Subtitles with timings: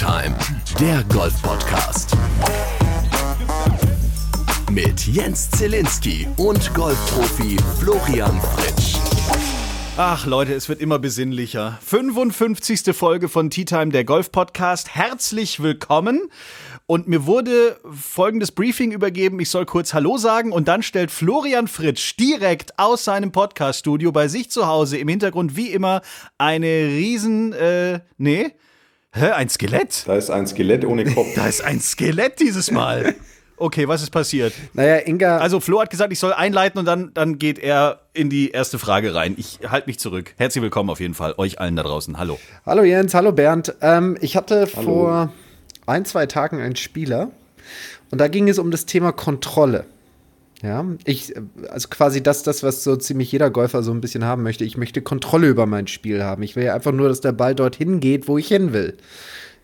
[0.00, 0.34] Time,
[0.80, 2.16] der Golf-Podcast.
[4.72, 8.96] Mit Jens Zielinski und Golfprofi Florian Fritsch.
[9.98, 11.78] Ach Leute, es wird immer besinnlicher.
[11.84, 12.96] 55.
[12.96, 14.94] Folge von Tea Time, der Golf-Podcast.
[14.94, 16.30] Herzlich willkommen.
[16.86, 19.38] Und mir wurde folgendes Briefing übergeben.
[19.38, 24.28] Ich soll kurz Hallo sagen und dann stellt Florian Fritsch direkt aus seinem Podcast-Studio bei
[24.28, 26.00] sich zu Hause im Hintergrund wie immer
[26.38, 28.54] eine riesen, äh, nee,
[29.12, 30.04] Hä, ein Skelett?
[30.06, 31.34] Da ist ein Skelett ohne Kopf.
[31.34, 33.16] Da ist ein Skelett dieses Mal.
[33.56, 34.54] Okay, was ist passiert?
[34.72, 35.38] Naja, Inga.
[35.38, 38.78] Also Flo hat gesagt, ich soll einleiten und dann, dann geht er in die erste
[38.78, 39.34] Frage rein.
[39.36, 40.32] Ich halte mich zurück.
[40.38, 42.18] Herzlich willkommen auf jeden Fall, euch allen da draußen.
[42.18, 42.38] Hallo.
[42.64, 43.74] Hallo Jens, hallo Bernd.
[43.82, 44.82] Ähm, ich hatte hallo.
[44.82, 45.32] vor
[45.86, 47.32] ein, zwei Tagen einen Spieler
[48.12, 49.86] und da ging es um das Thema Kontrolle.
[50.62, 51.32] Ja, ich,
[51.70, 54.64] also quasi das, das, was so ziemlich jeder Golfer so ein bisschen haben möchte.
[54.64, 56.42] Ich möchte Kontrolle über mein Spiel haben.
[56.42, 58.96] Ich will ja einfach nur, dass der Ball dorthin geht, wo ich hin will.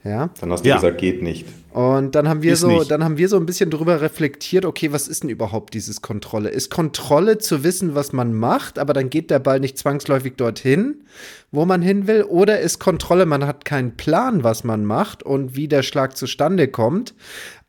[0.05, 0.30] Ja.
[0.41, 0.77] Dann hast du ja.
[0.77, 1.47] gesagt, geht nicht.
[1.72, 2.91] Und dann haben wir ist so, nicht.
[2.91, 6.48] dann haben wir so ein bisschen drüber reflektiert, okay, was ist denn überhaupt dieses Kontrolle?
[6.48, 11.05] Ist Kontrolle zu wissen, was man macht, aber dann geht der Ball nicht zwangsläufig dorthin,
[11.50, 12.22] wo man hin will?
[12.22, 16.69] Oder ist Kontrolle, man hat keinen Plan, was man macht und wie der Schlag zustande
[16.69, 17.14] kommt,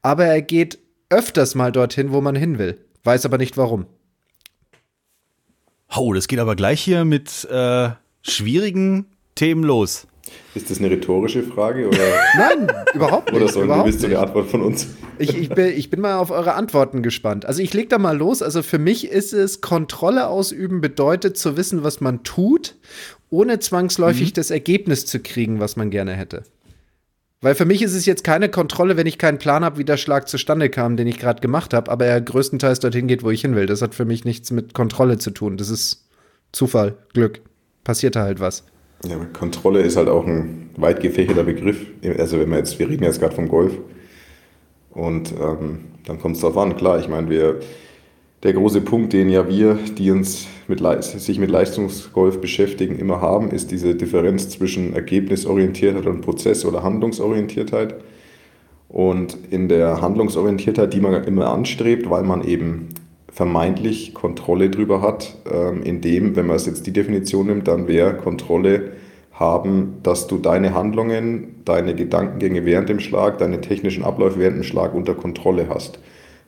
[0.01, 3.87] aber er geht öfters mal dorthin, wo man hin will weiß aber nicht warum.
[5.95, 7.89] Oh, das geht aber gleich hier mit äh,
[8.21, 10.05] schwierigen Themen los.
[10.55, 11.87] Ist das eine rhetorische Frage?
[11.87, 11.97] Oder?
[12.37, 13.41] Nein, überhaupt nicht.
[13.41, 14.87] Oder sollen überhaupt wir bis zur Antwort von uns?
[15.19, 17.45] Ich, ich, bin, ich bin mal auf eure Antworten gespannt.
[17.45, 18.41] Also ich lege da mal los.
[18.41, 22.75] Also für mich ist es, Kontrolle ausüben bedeutet zu wissen, was man tut,
[23.29, 24.33] ohne zwangsläufig mhm.
[24.33, 26.43] das Ergebnis zu kriegen, was man gerne hätte.
[27.41, 29.97] Weil für mich ist es jetzt keine Kontrolle, wenn ich keinen Plan habe, wie der
[29.97, 33.41] Schlag zustande kam, den ich gerade gemacht habe, aber er größtenteils dorthin geht, wo ich
[33.41, 33.67] hin will.
[33.67, 35.57] Das hat für mich nichts mit Kontrolle zu tun.
[35.57, 36.07] Das ist
[36.51, 37.41] Zufall, Glück.
[37.83, 38.63] Passiert da halt was.
[39.07, 41.85] Ja, Kontrolle ist halt auch ein weit gefächerter Begriff.
[42.17, 43.73] Also wenn wir jetzt, wir reden jetzt gerade vom Golf.
[44.89, 47.59] Und ähm, dann kommt es darauf an, klar, ich meine, wir
[48.41, 53.51] der große Punkt, den ja wir, die uns mit, sich mit Leistungsgolf beschäftigen, immer haben,
[53.51, 57.95] ist diese Differenz zwischen Ergebnisorientiertheit und Prozess- oder Handlungsorientiertheit.
[58.89, 62.89] Und in der Handlungsorientiertheit, die man immer anstrebt, weil man eben
[63.31, 67.87] vermeintlich Kontrolle drüber hat, ähm, in dem, wenn man es jetzt die Definition nimmt, dann
[67.87, 68.93] wäre Kontrolle
[69.31, 74.63] haben, dass du deine Handlungen, deine Gedankengänge während dem Schlag, deine technischen Abläufe während dem
[74.63, 75.99] Schlag unter Kontrolle hast.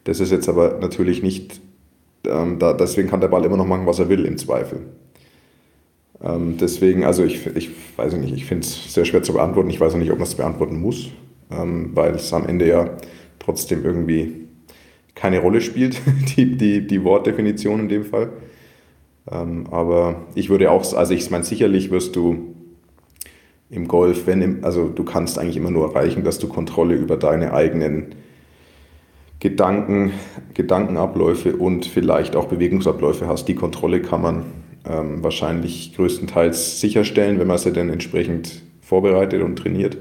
[0.06, 1.62] Das ist jetzt aber natürlich nicht
[2.28, 4.81] ähm, da, deswegen kann der Ball immer noch machen, was er will, im Zweifel.
[6.22, 9.69] Ähm, deswegen, also ich, ich weiß nicht, ich finde es sehr schwer zu beantworten.
[9.69, 11.09] Ich weiß auch nicht, ob man es beantworten muss,
[11.52, 12.97] ähm, weil es am Ende ja
[13.40, 14.47] trotzdem irgendwie
[15.16, 16.02] keine Rolle spielt,
[16.38, 18.31] die, die, die Wortdefinition in dem Fall.
[19.31, 22.56] Ähm, aber ich würde auch, also ich meine, sicherlich wirst du
[23.69, 27.53] im Golf, wenn, also du kannst eigentlich immer nur erreichen, dass du Kontrolle über deine
[27.53, 28.16] eigenen
[29.40, 30.12] Gedanken,
[30.54, 33.48] Gedankenabläufe und vielleicht auch Bewegungsabläufe hast.
[33.48, 34.46] Die Kontrolle kann man
[34.86, 39.98] ähm, wahrscheinlich größtenteils sicherstellen, wenn man sie dann entsprechend vorbereitet und trainiert.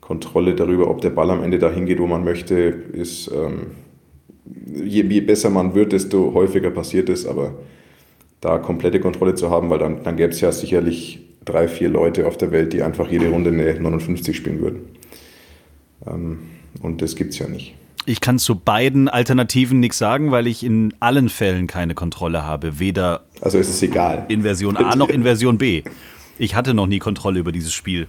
[0.00, 3.68] Kontrolle darüber, ob der Ball am Ende dahin geht, wo man möchte, ist, ähm,
[4.84, 7.54] je, je, besser man wird, desto häufiger passiert es, aber
[8.40, 12.26] da komplette Kontrolle zu haben, weil dann, dann gäbe es ja sicherlich drei, vier Leute
[12.26, 14.82] auf der Welt, die einfach jede Runde eine 59 spielen würden.
[16.06, 16.38] Ähm,
[16.80, 17.74] und das gibt es ja nicht.
[18.04, 22.80] Ich kann zu beiden Alternativen nichts sagen, weil ich in allen Fällen keine Kontrolle habe.
[22.80, 24.24] Weder also ist es egal.
[24.28, 25.82] in Version A noch in Version B.
[26.38, 28.08] Ich hatte noch nie Kontrolle über dieses Spiel.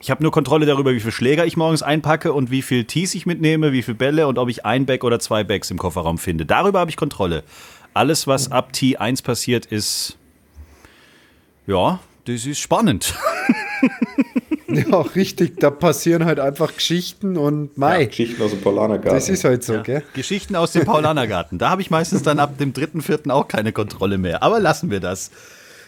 [0.00, 3.14] Ich habe nur Kontrolle darüber, wie viele Schläger ich morgens einpacke und wie viel Tees
[3.14, 6.18] ich mitnehme, wie viele Bälle und ob ich ein Back oder zwei Backs im Kofferraum
[6.18, 6.44] finde.
[6.44, 7.42] Darüber habe ich Kontrolle.
[7.94, 10.18] Alles, was ab T1 passiert, ist.
[11.66, 13.14] Ja, das ist spannend.
[14.70, 15.58] Ja, richtig.
[15.60, 18.02] Da passieren halt einfach Geschichten und Mai.
[18.02, 19.14] Ja, Geschichten aus dem Paulanergarten.
[19.14, 19.82] Das ist halt so, ja.
[19.82, 20.02] gell?
[20.14, 21.58] Geschichten aus dem Paulanergarten.
[21.58, 24.42] Da habe ich meistens dann ab dem dritten, vierten auch keine Kontrolle mehr.
[24.42, 25.30] Aber lassen wir das.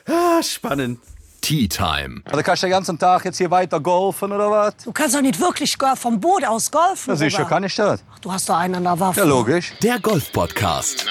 [0.06, 0.98] Ah, spannend.
[1.42, 2.22] Tea Time.
[2.24, 4.76] Also kannst du den ganzen Tag jetzt hier weiter golfen oder was?
[4.84, 7.10] Du kannst doch nicht wirklich vom Boot aus golfen.
[7.10, 8.02] Ja, sicher kann ich das.
[8.14, 9.20] Ach, du hast doch einen an der Waffe.
[9.20, 9.72] Ja, logisch.
[9.82, 11.04] Der Golf-Podcast.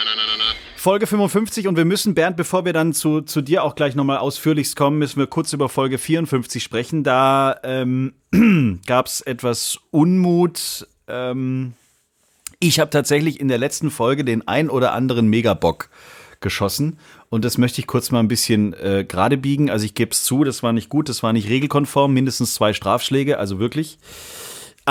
[0.81, 4.17] Folge 55 und wir müssen, Bernd, bevor wir dann zu, zu dir auch gleich nochmal
[4.17, 7.03] ausführlichst kommen, müssen wir kurz über Folge 54 sprechen.
[7.03, 8.13] Da ähm,
[8.87, 10.87] gab es etwas Unmut.
[11.07, 11.73] Ähm,
[12.59, 15.91] ich habe tatsächlich in der letzten Folge den ein oder anderen Megabock
[16.39, 16.97] geschossen
[17.29, 19.69] und das möchte ich kurz mal ein bisschen äh, gerade biegen.
[19.69, 22.73] Also ich gebe es zu, das war nicht gut, das war nicht regelkonform, mindestens zwei
[22.73, 23.99] Strafschläge, also wirklich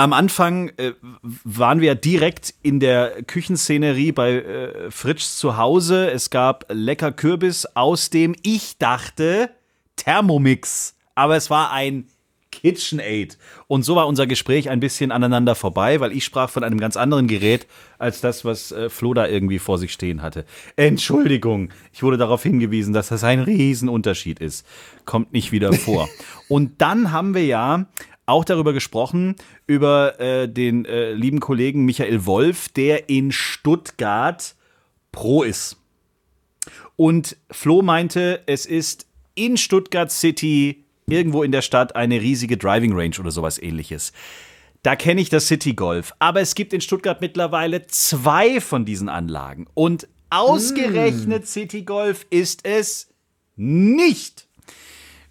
[0.01, 6.09] am Anfang äh, waren wir direkt in der Küchenszenerie bei äh, Fritsch zu Hause.
[6.09, 9.51] Es gab lecker Kürbis aus dem, ich dachte,
[9.97, 10.95] Thermomix.
[11.13, 12.07] Aber es war ein
[12.51, 13.37] KitchenAid.
[13.67, 16.97] Und so war unser Gespräch ein bisschen aneinander vorbei, weil ich sprach von einem ganz
[16.97, 17.67] anderen Gerät
[17.99, 20.45] als das, was äh, Flo da irgendwie vor sich stehen hatte.
[20.77, 24.65] Entschuldigung, ich wurde darauf hingewiesen, dass das ein Riesenunterschied ist.
[25.05, 26.09] Kommt nicht wieder vor.
[26.49, 27.85] Und dann haben wir ja
[28.25, 29.35] auch darüber gesprochen,
[29.67, 34.55] über äh, den äh, lieben Kollegen Michael Wolf, der in Stuttgart
[35.11, 35.77] Pro ist.
[36.95, 42.93] Und Flo meinte, es ist in Stuttgart City irgendwo in der Stadt eine riesige Driving
[42.93, 44.13] Range oder sowas ähnliches.
[44.83, 46.13] Da kenne ich das City Golf.
[46.19, 49.67] Aber es gibt in Stuttgart mittlerweile zwei von diesen Anlagen.
[49.73, 53.09] Und ausgerechnet City Golf ist es
[53.55, 54.47] nicht.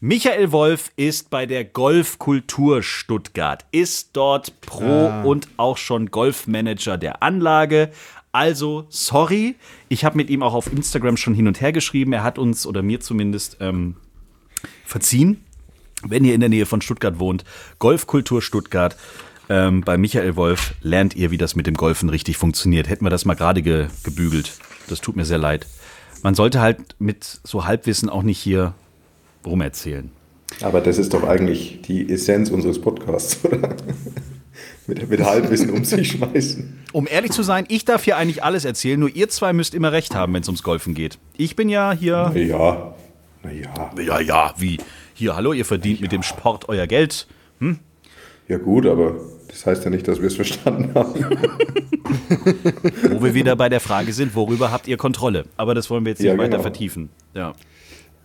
[0.03, 7.23] Michael Wolf ist bei der Golfkultur Stuttgart, ist dort Pro und auch schon Golfmanager der
[7.23, 7.91] Anlage.
[8.33, 9.57] Also, sorry,
[9.91, 12.15] ich habe mit ihm auch auf Instagram schon hin und her geschrieben.
[12.15, 13.97] Er hat uns, oder mir zumindest, ähm,
[14.87, 15.45] verziehen.
[16.03, 17.45] Wenn ihr in der Nähe von Stuttgart wohnt,
[17.79, 18.97] Golfkultur Stuttgart,
[19.51, 22.89] ähm, bei Michael Wolf lernt ihr, wie das mit dem Golfen richtig funktioniert.
[22.89, 24.53] Hätten wir das mal gerade ge gebügelt.
[24.89, 25.67] Das tut mir sehr leid.
[26.23, 28.73] Man sollte halt mit so Halbwissen auch nicht hier
[29.45, 30.11] rumerzählen.
[30.63, 33.77] Aber das ist doch eigentlich die Essenz unseres Podcasts, oder?
[34.87, 36.81] mit, mit Halbwissen um sich schmeißen.
[36.93, 39.93] Um ehrlich zu sein, ich darf hier eigentlich alles erzählen, nur ihr zwei müsst immer
[39.93, 41.19] recht haben, wenn es ums Golfen geht.
[41.37, 42.33] Ich bin ja hier.
[42.35, 42.95] Ja,
[43.43, 43.91] naja.
[44.05, 44.79] Ja, ja, wie?
[45.15, 47.27] Hier, hallo, ihr verdient mit dem Sport euer Geld.
[48.49, 49.15] Ja gut, aber
[49.49, 51.15] das heißt ja nicht, dass wir es verstanden haben.
[53.11, 55.45] Wo wir wieder bei der Frage sind, worüber habt ihr Kontrolle?
[55.57, 56.63] Aber das wollen wir jetzt nicht Ja, weiter genau.
[56.63, 57.11] vertiefen.
[57.35, 57.53] Ja.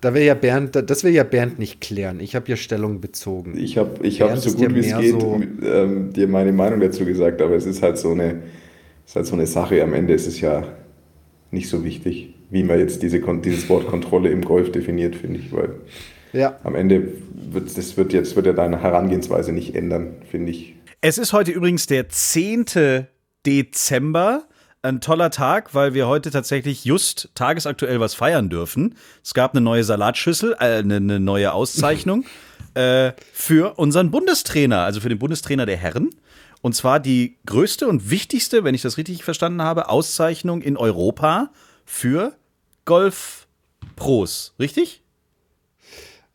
[0.06, 2.20] Da will ja Bernd, das will ja Bernd nicht klären.
[2.20, 3.58] Ich habe ja Stellung bezogen.
[3.58, 7.06] Ich habe ich hab so gut wie es geht so- ähm, dir meine Meinung dazu
[7.06, 8.44] gesagt, aber es ist halt so eine,
[9.04, 9.82] es ist halt so eine Sache.
[9.82, 10.62] Am Ende ist es ja
[11.50, 15.52] nicht so wichtig, wie man jetzt diese, dieses Wort Kontrolle im Golf definiert, finde ich,
[15.52, 15.70] weil
[16.34, 17.08] Ja, am Ende
[17.52, 20.76] wird das wird jetzt wird ja deine Herangehensweise nicht ändern, finde ich.
[21.02, 23.08] Es ist heute übrigens der 10.
[23.44, 24.44] Dezember.
[24.86, 28.94] Ein toller Tag, weil wir heute tatsächlich just tagesaktuell was feiern dürfen.
[29.24, 32.24] Es gab eine neue Salatschüssel, äh, eine, eine neue Auszeichnung
[32.76, 36.12] äh, für unseren Bundestrainer, also für den Bundestrainer der Herren.
[36.62, 41.50] Und zwar die größte und wichtigste, wenn ich das richtig verstanden habe, Auszeichnung in Europa
[41.84, 42.36] für
[42.86, 44.54] Golfpros.
[44.60, 45.02] Richtig?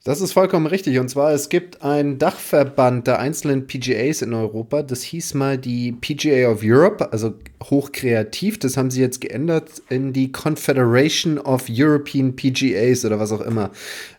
[0.02, 0.98] Das ist vollkommen richtig.
[0.98, 4.82] Und zwar, es gibt einen Dachverband der einzelnen PGAs in Europa.
[4.82, 8.58] Das hieß mal die PGA of Europe, also hochkreativ.
[8.58, 13.72] Das haben sie jetzt geändert in die Confederation of European PGAs oder was auch immer.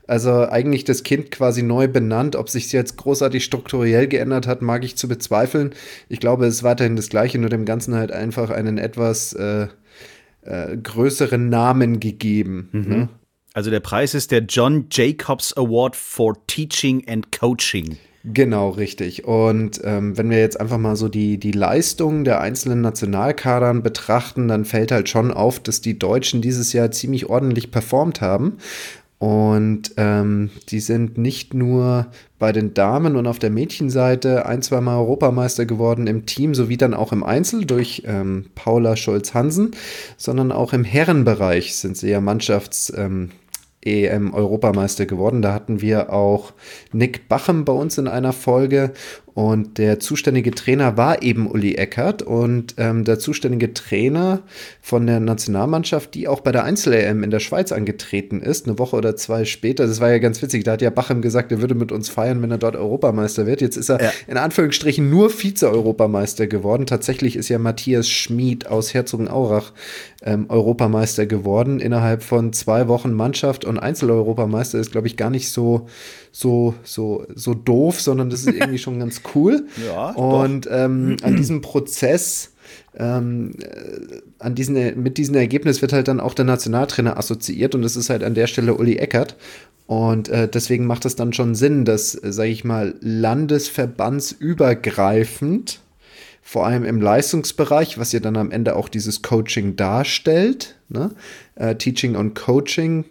[0.05, 2.35] Also eigentlich das Kind quasi neu benannt.
[2.35, 5.73] Ob sich jetzt großartig strukturell geändert hat, mag ich zu bezweifeln.
[6.09, 9.67] Ich glaube, es ist weiterhin das Gleiche, nur dem Ganzen halt einfach einen etwas äh,
[10.43, 12.69] äh, größeren Namen gegeben.
[12.89, 13.09] Ne?
[13.53, 17.97] Also der Preis ist der John Jacobs Award for Teaching and Coaching.
[18.23, 19.25] Genau, richtig.
[19.25, 24.47] Und ähm, wenn wir jetzt einfach mal so die, die Leistung der einzelnen Nationalkadern betrachten,
[24.47, 28.57] dann fällt halt schon auf, dass die Deutschen dieses Jahr ziemlich ordentlich performt haben.
[29.17, 32.07] Und ähm, die sind nicht nur
[32.39, 36.93] bei den Damen und auf der Mädchenseite ein, zweimal Europameister geworden im Team sowie dann
[36.93, 39.71] auch im Einzel durch ähm, Paula Scholz-Hansen,
[40.17, 43.29] sondern auch im Herrenbereich sind sie ja Mannschafts- ähm,
[43.83, 45.41] EM-Europameister geworden.
[45.41, 46.53] Da hatten wir auch
[46.91, 48.93] Nick Bachem bei uns in einer Folge
[49.33, 54.41] und der zuständige Trainer war eben Uli Eckert und ähm, der zuständige Trainer
[54.81, 58.95] von der Nationalmannschaft, die auch bei der Einzel-EM in der Schweiz angetreten ist, eine Woche
[58.97, 59.87] oder zwei später.
[59.87, 60.63] Das war ja ganz witzig.
[60.65, 63.61] Da hat ja Bachem gesagt, er würde mit uns feiern, wenn er dort Europameister wird.
[63.61, 64.11] Jetzt ist er Ja.
[64.27, 66.85] in Anführungsstrichen nur Vize-Europameister geworden.
[66.85, 69.71] Tatsächlich ist ja Matthias Schmid aus Herzogenaurach
[70.23, 71.79] ähm, Europameister geworden.
[71.79, 75.87] Innerhalb von zwei Wochen Mannschaft und Einzel-Europameister ist, glaube ich, gar nicht so,
[76.31, 79.67] so, so, so doof, sondern das ist irgendwie schon ganz cool.
[79.85, 82.51] Ja, Und ähm, an diesem Prozess
[82.97, 87.83] ähm, äh, an diesen, mit diesem Ergebnis wird halt dann auch der Nationaltrainer assoziiert und
[87.83, 89.35] das ist halt an der Stelle Uli Eckert.
[89.87, 95.79] Und äh, deswegen macht es dann schon Sinn, dass, äh, sage ich mal, landesverbandsübergreifend,
[96.41, 101.11] vor allem im Leistungsbereich, was ja dann am Ende auch dieses Coaching darstellt, ne?
[101.55, 103.05] äh, Teaching und Coaching,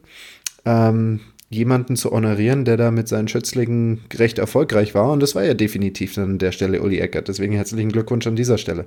[0.65, 5.11] ähm, jemanden zu honorieren, der da mit seinen Schützlingen recht erfolgreich war.
[5.11, 7.29] Und das war ja definitiv an der Stelle Uli Eckert.
[7.29, 8.87] Deswegen herzlichen Glückwunsch an dieser Stelle.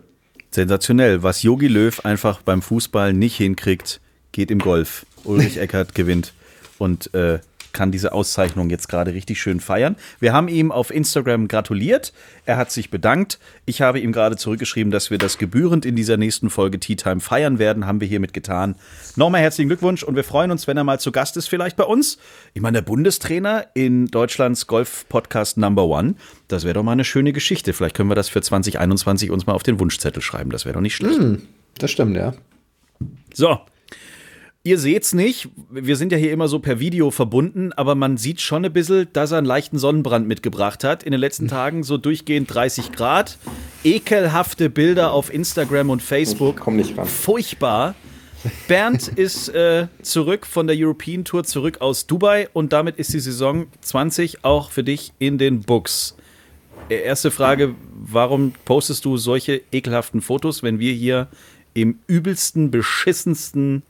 [0.50, 1.24] Sensationell.
[1.24, 4.00] Was Yogi Löw einfach beim Fußball nicht hinkriegt,
[4.32, 5.06] geht im Golf.
[5.26, 6.34] Ulrich Eckert gewinnt.
[6.78, 7.40] Und äh,
[7.74, 9.96] kann diese Auszeichnung jetzt gerade richtig schön feiern.
[10.20, 12.14] Wir haben ihm auf Instagram gratuliert.
[12.46, 13.40] Er hat sich bedankt.
[13.66, 17.20] Ich habe ihm gerade zurückgeschrieben, dass wir das gebührend in dieser nächsten Folge Tea Time
[17.20, 17.86] feiern werden.
[17.86, 18.76] Haben wir hiermit getan.
[19.16, 21.84] Nochmal herzlichen Glückwunsch und wir freuen uns, wenn er mal zu Gast ist, vielleicht bei
[21.84, 22.18] uns.
[22.54, 26.16] Ich meine, der Bundestrainer in Deutschlands Golf-Podcast Number One.
[26.48, 27.74] Das wäre doch mal eine schöne Geschichte.
[27.74, 30.52] Vielleicht können wir das für 2021 uns mal auf den Wunschzettel schreiben.
[30.52, 31.20] Das wäre doch nicht schlecht.
[31.80, 32.34] Das stimmt, ja.
[33.34, 33.60] So.
[34.66, 38.40] Ihr seht's nicht, wir sind ja hier immer so per Video verbunden, aber man sieht
[38.40, 41.04] schon ein bisschen, dass er einen leichten Sonnenbrand mitgebracht hat.
[41.04, 43.38] In den letzten Tagen so durchgehend 30 Grad.
[43.84, 46.62] Ekelhafte Bilder auf Instagram und Facebook.
[46.62, 47.06] Komm nicht ran.
[47.06, 47.94] Furchtbar.
[48.70, 53.20] Bernd ist äh, zurück von der European Tour, zurück aus Dubai und damit ist die
[53.20, 56.16] Saison 20 auch für dich in den Books.
[56.88, 61.28] Äh, Erste Frage, warum postest du solche ekelhaften Fotos, wenn wir hier
[61.74, 63.84] im übelsten, beschissensten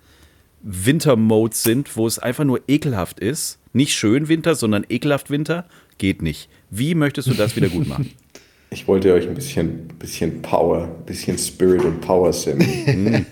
[0.64, 3.60] Wintermode sind, wo es einfach nur ekelhaft ist?
[3.74, 5.66] Nicht schön Winter, sondern ekelhaft Winter?
[5.98, 6.50] Geht nicht.
[6.70, 8.10] Wie möchtest du das wieder gut machen?
[8.70, 13.28] Ich wollte euch ein bisschen, bisschen Power, ein bisschen Spirit und Power senden.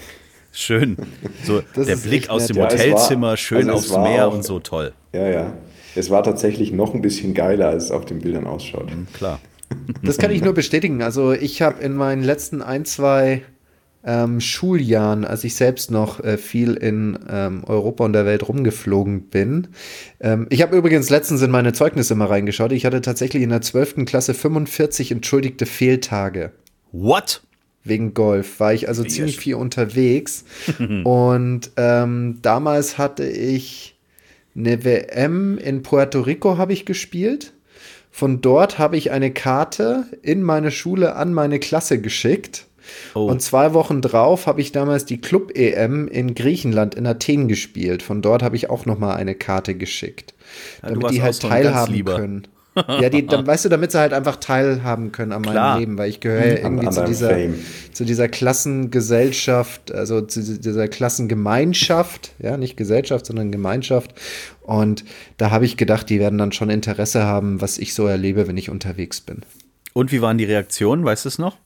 [0.52, 0.96] Schön.
[1.44, 2.50] So Das der Blick aus nett.
[2.50, 4.94] dem Ja, Hotelzimmer, schön also aufs Meer auch- und so toll.
[5.12, 5.52] Ja, ja.
[5.94, 8.88] Es war tatsächlich noch ein bisschen geiler, als es auf den Bildern ausschaut.
[9.12, 9.38] Klar.
[10.02, 11.02] Das kann ich nur bestätigen.
[11.02, 13.42] Also ich habe in meinen letzten ein, zwei
[14.06, 19.22] ähm, Schuljahren, als ich selbst noch äh, viel in ähm, Europa und der Welt rumgeflogen
[19.22, 19.68] bin.
[20.20, 22.72] Ähm, ich habe übrigens letztens in meine Zeugnisse mal reingeschaut.
[22.72, 24.06] Ich hatte tatsächlich in der 12.
[24.06, 26.52] Klasse 45 entschuldigte Fehltage.
[26.92, 27.42] What?
[27.82, 30.44] Wegen Golf war ich also ziemlich viel unterwegs.
[31.04, 33.96] und ähm, damals hatte ich
[34.56, 37.52] eine WM in Puerto Rico habe ich gespielt.
[38.10, 42.66] Von dort habe ich eine Karte in meine Schule an meine Klasse geschickt.
[43.14, 43.26] Oh.
[43.26, 48.02] Und zwei Wochen drauf habe ich damals die Club-EM in Griechenland in Athen gespielt.
[48.02, 50.34] Von dort habe ich auch noch mal eine Karte geschickt,
[50.82, 52.48] Ja, damit die auch halt teilhaben können.
[53.00, 55.54] Ja, die, dann, weißt du, damit sie halt einfach teilhaben können an Klar.
[55.76, 57.54] meinem Leben, weil ich gehöre ja An- irgendwie an zu deinem dieser, Fame.
[57.92, 64.14] zu dieser Klassengesellschaft, also zu dieser Klassengemeinschaft, ja, nicht Gesellschaft, sondern Gemeinschaft.
[64.62, 65.04] Und
[65.36, 68.56] da habe ich gedacht, die werden dann schon Interesse haben, was ich so erlebe, wenn
[68.56, 69.40] ich unterwegs bin.
[69.92, 71.04] Und wie waren die Reaktionen?
[71.04, 71.56] Weißt du es noch?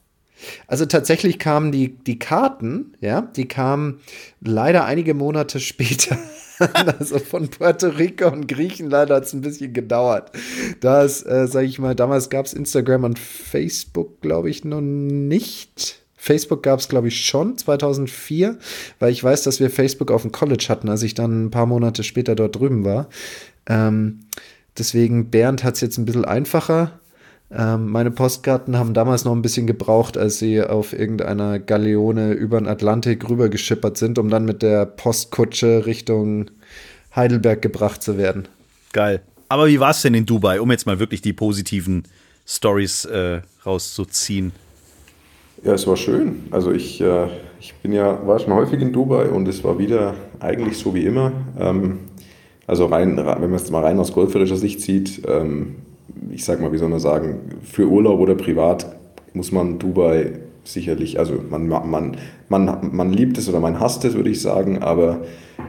[0.67, 4.01] Also tatsächlich kamen die, die Karten, ja, die kamen
[4.41, 6.19] leider einige Monate später.
[6.75, 10.31] Also von Puerto Rico und Griechenland hat es ein bisschen gedauert.
[10.81, 14.83] Da ist, äh, sag ich mal, damals gab es Instagram und Facebook, glaube ich, noch
[14.83, 16.01] nicht.
[16.17, 18.59] Facebook gab es, glaube ich, schon 2004,
[18.99, 21.65] weil ich weiß, dass wir Facebook auf dem College hatten, als ich dann ein paar
[21.65, 23.09] Monate später dort drüben war.
[23.67, 24.21] Ähm,
[24.77, 27.01] deswegen, Bernd hat es jetzt ein bisschen einfacher.
[27.53, 32.59] Ähm, meine Postkarten haben damals noch ein bisschen gebraucht, als sie auf irgendeiner Galeone über
[32.59, 36.51] den Atlantik rübergeschippert sind, um dann mit der Postkutsche Richtung
[37.15, 38.47] Heidelberg gebracht zu werden.
[38.93, 39.23] Geil.
[39.49, 42.05] Aber wie war es denn in Dubai, um jetzt mal wirklich die positiven
[42.47, 44.53] Stories äh, rauszuziehen?
[45.65, 46.45] Ja, es war schön.
[46.53, 47.27] Also ich, äh,
[47.59, 51.05] ich bin ja, war schon häufig in Dubai und es war wieder eigentlich so wie
[51.05, 51.33] immer.
[51.59, 51.99] Ähm,
[52.69, 55.77] also rein, wenn man es mal rein aus golferischer Sicht sieht, ähm,
[56.33, 58.97] ich sag mal, wie soll man sagen, für Urlaub oder privat
[59.33, 60.33] muss man Dubai
[60.65, 62.17] sicherlich, also man, man,
[62.49, 65.21] man, man liebt es oder man hasst es, würde ich sagen, aber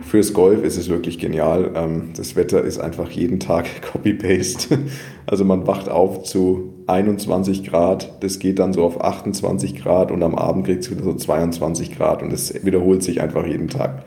[0.01, 1.71] fürs Golf ist es wirklich genial.
[1.75, 4.79] Ähm, das Wetter ist einfach jeden Tag Copy-Paste.
[5.25, 10.23] Also man wacht auf zu 21 Grad, das geht dann so auf 28 Grad und
[10.23, 14.03] am Abend kriegt es wieder so 22 Grad und es wiederholt sich einfach jeden Tag.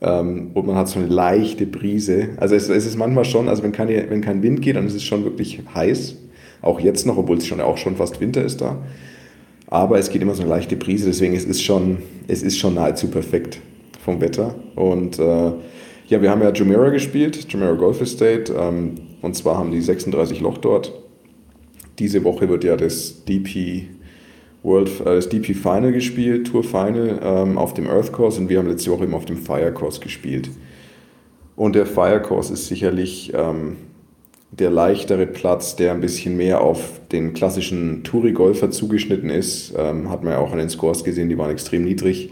[0.00, 2.30] Ähm, und man hat so eine leichte Brise.
[2.36, 4.94] Also es, es ist manchmal schon, also wenn, keine, wenn kein Wind geht, dann ist
[4.94, 6.16] es schon wirklich heiß.
[6.62, 8.78] Auch jetzt noch, obwohl es schon auch schon fast Winter ist da.
[9.66, 12.74] Aber es geht immer so eine leichte Brise, deswegen es ist schon, es ist schon
[12.74, 13.60] nahezu perfekt
[14.02, 14.54] vom Wetter.
[14.74, 15.52] Und äh,
[16.08, 18.54] ja, wir haben ja Jumeirah gespielt, Jumeirah Golf Estate.
[18.58, 20.92] Ähm, und zwar haben die 36 Loch dort.
[21.98, 23.88] Diese Woche wird ja das DP
[24.62, 28.58] World, äh, das DP Final gespielt, Tour Final ähm, auf dem Earth Course und wir
[28.58, 30.50] haben letzte Woche eben auf dem Fire Course gespielt.
[31.56, 33.76] Und der Fire Course ist sicherlich ähm,
[34.50, 39.74] der leichtere Platz, der ein bisschen mehr auf den klassischen Touri-Golfer zugeschnitten ist.
[39.76, 42.30] Ähm, hat man ja auch an den Scores gesehen, die waren extrem niedrig.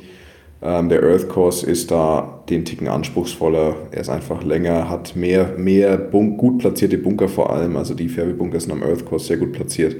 [0.62, 3.76] Ähm, der Earth Course ist da den Ticken anspruchsvoller.
[3.90, 7.76] Er ist einfach länger, hat mehr, mehr gut platzierte Bunker vor allem.
[7.76, 9.97] Also die Fairway-Bunker sind am Earth Course sehr gut platziert.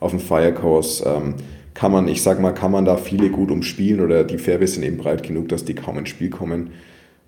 [0.00, 1.34] Auf dem Fire Course ähm,
[1.78, 4.82] kann man, ich sag mal, kann man da viele gut umspielen oder die Fairways sind
[4.82, 6.70] eben breit genug, dass die kaum ins Spiel kommen.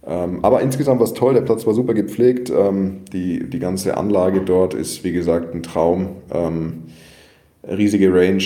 [0.04, 2.50] Ähm, aber insgesamt war es toll, der Platz war super gepflegt.
[2.50, 6.16] Ähm, die, die ganze Anlage dort ist, wie gesagt, ein Traum.
[6.35, 6.83] Ähm,
[7.62, 8.42] riesige Range.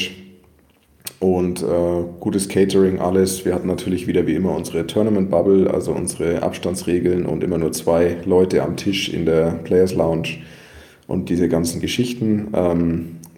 [1.21, 3.47] Und äh, gutes Catering, alles.
[3.47, 7.73] Wir hatten natürlich wieder wie immer unsere Tournament Bubble, also unsere Abstandsregeln und immer nur
[7.73, 10.29] zwei Leute am Tisch in der Players Lounge
[11.07, 12.49] und diese ganzen Geschichten.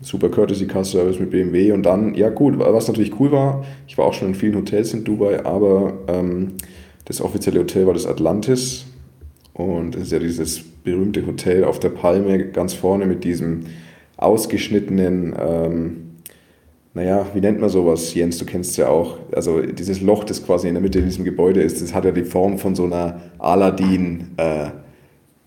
[0.01, 3.97] Super Courtesy Car Service mit BMW und dann, ja gut, was natürlich cool war, ich
[3.97, 6.53] war auch schon in vielen Hotels in Dubai, aber ähm,
[7.07, 8.87] das offizielle Hotel war das Atlantis.
[9.55, 13.61] Und es ist ja dieses berühmte Hotel auf der Palme ganz vorne mit diesem
[14.19, 15.97] ausgeschnittenen, ähm,
[16.93, 20.45] naja, wie nennt man sowas, Jens, du kennst es ja auch, also dieses Loch, das
[20.45, 22.85] quasi in der Mitte in diesem Gebäude ist, das hat ja die Form von so
[22.85, 24.69] einer Aladdin- äh,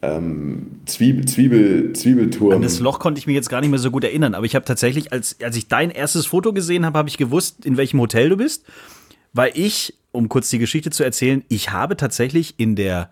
[0.01, 2.53] ähm, Zwiebel, Zwiebel, Zwiebelturm.
[2.53, 4.56] An das Loch konnte ich mich jetzt gar nicht mehr so gut erinnern, aber ich
[4.56, 8.00] habe tatsächlich, als, als ich dein erstes Foto gesehen habe, habe ich gewusst, in welchem
[8.00, 8.65] Hotel du bist,
[9.34, 13.10] weil ich, um kurz die Geschichte zu erzählen, ich habe tatsächlich in der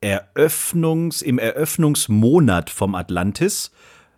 [0.00, 3.70] Eröffnungs, im Eröffnungsmonat vom Atlantis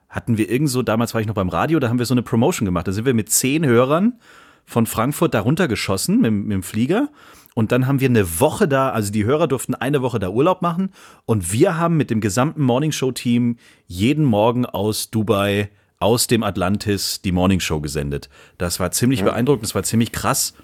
[0.08, 2.22] hatten wir irgend so, damals war ich noch beim Radio, da haben wir so eine
[2.22, 2.86] Promotion gemacht.
[2.86, 4.20] Da sind wir mit zehn Hörern
[4.66, 7.08] von Frankfurt darunter geschossen mit, mit dem Flieger.
[7.54, 10.62] Und dann haben wir eine Woche da, also die Hörer durften eine Woche da Urlaub
[10.62, 10.90] machen.
[11.26, 13.56] Und wir haben mit dem gesamten Morningshow-Team
[13.86, 18.28] jeden Morgen aus Dubai, aus dem Atlantis, die Morningshow gesendet.
[18.58, 19.26] Das war ziemlich ja.
[19.26, 20.54] beeindruckend, das war ziemlich krass.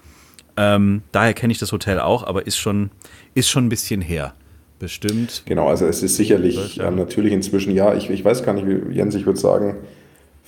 [0.57, 2.91] Ähm, daher kenne ich das Hotel auch, aber ist schon,
[3.33, 4.33] ist schon ein bisschen her.
[4.79, 5.43] Bestimmt.
[5.45, 6.89] Genau, also es ist sicherlich ja.
[6.89, 9.77] natürlich inzwischen, ja, ich, ich weiß gar nicht, wie Jens, ich würde sagen,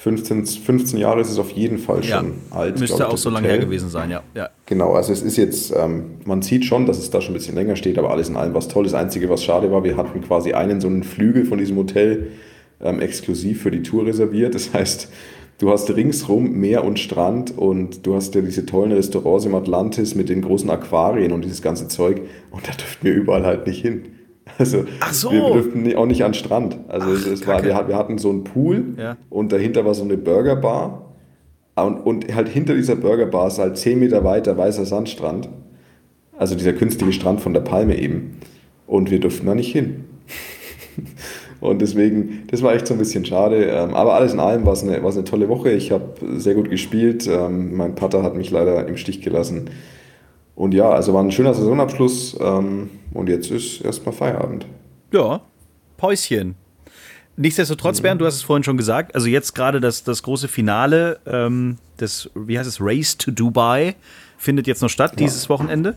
[0.01, 2.79] 15, 15 Jahre ist es auf jeden Fall schon ja, alt.
[2.79, 4.23] Müsste auch so lange her gewesen sein, ja.
[4.33, 4.49] ja.
[4.65, 7.53] Genau, also es ist jetzt, ähm, man sieht schon, dass es da schon ein bisschen
[7.53, 8.83] länger steht, aber alles in allem was toll.
[8.83, 12.31] Das Einzige, was schade war, wir hatten quasi einen so einen Flügel von diesem Hotel
[12.81, 14.55] ähm, exklusiv für die Tour reserviert.
[14.55, 15.07] Das heißt,
[15.59, 20.15] du hast ringsrum Meer und Strand und du hast ja diese tollen Restaurants im Atlantis
[20.15, 23.83] mit den großen Aquarien und dieses ganze Zeug und da dürften wir überall halt nicht
[23.83, 24.05] hin.
[24.61, 25.31] Also Ach so.
[25.31, 26.77] wir durften auch nicht an den Strand.
[26.87, 29.17] Also Ach, es war, wir, wir, hatten so einen Pool ja.
[29.31, 31.15] und dahinter war so eine Burgerbar.
[31.75, 35.49] Und, und halt hinter dieser Burgerbar ist halt 10 Meter weiter weißer Sandstrand.
[36.37, 38.37] Also dieser künstliche Strand von der Palme eben.
[38.85, 40.03] Und wir durften da nicht hin.
[41.59, 43.65] und deswegen, das war echt so ein bisschen schade.
[43.65, 45.71] Ähm, aber alles in allem war es eine, eine tolle Woche.
[45.71, 47.27] Ich habe sehr gut gespielt.
[47.27, 49.71] Ähm, mein Pater hat mich leider im Stich gelassen.
[50.55, 54.65] Und ja, also war ein schöner Saisonabschluss ähm, und jetzt ist erstmal Feierabend.
[55.11, 55.41] Ja,
[55.97, 56.55] Päuschen.
[57.37, 58.03] Nichtsdestotrotz, mhm.
[58.03, 61.77] Bernd, du hast es vorhin schon gesagt, also jetzt gerade das, das große Finale ähm,
[61.99, 63.95] des, wie heißt es, Race to Dubai
[64.37, 65.25] findet jetzt noch statt, ja.
[65.25, 65.95] dieses Wochenende.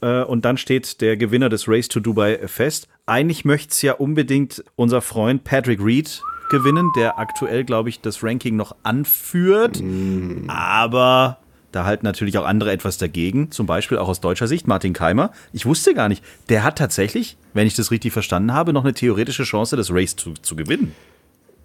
[0.00, 2.88] Äh, und dann steht der Gewinner des Race to Dubai fest.
[3.06, 8.22] Eigentlich möchte es ja unbedingt unser Freund Patrick Reed gewinnen, der aktuell, glaube ich, das
[8.22, 9.80] Ranking noch anführt.
[9.80, 10.44] Mhm.
[10.48, 11.38] Aber
[11.76, 15.30] da halten natürlich auch andere etwas dagegen, zum Beispiel auch aus deutscher Sicht Martin Keimer.
[15.52, 18.94] Ich wusste gar nicht, der hat tatsächlich, wenn ich das richtig verstanden habe, noch eine
[18.94, 20.92] theoretische Chance, das Race zu, zu gewinnen.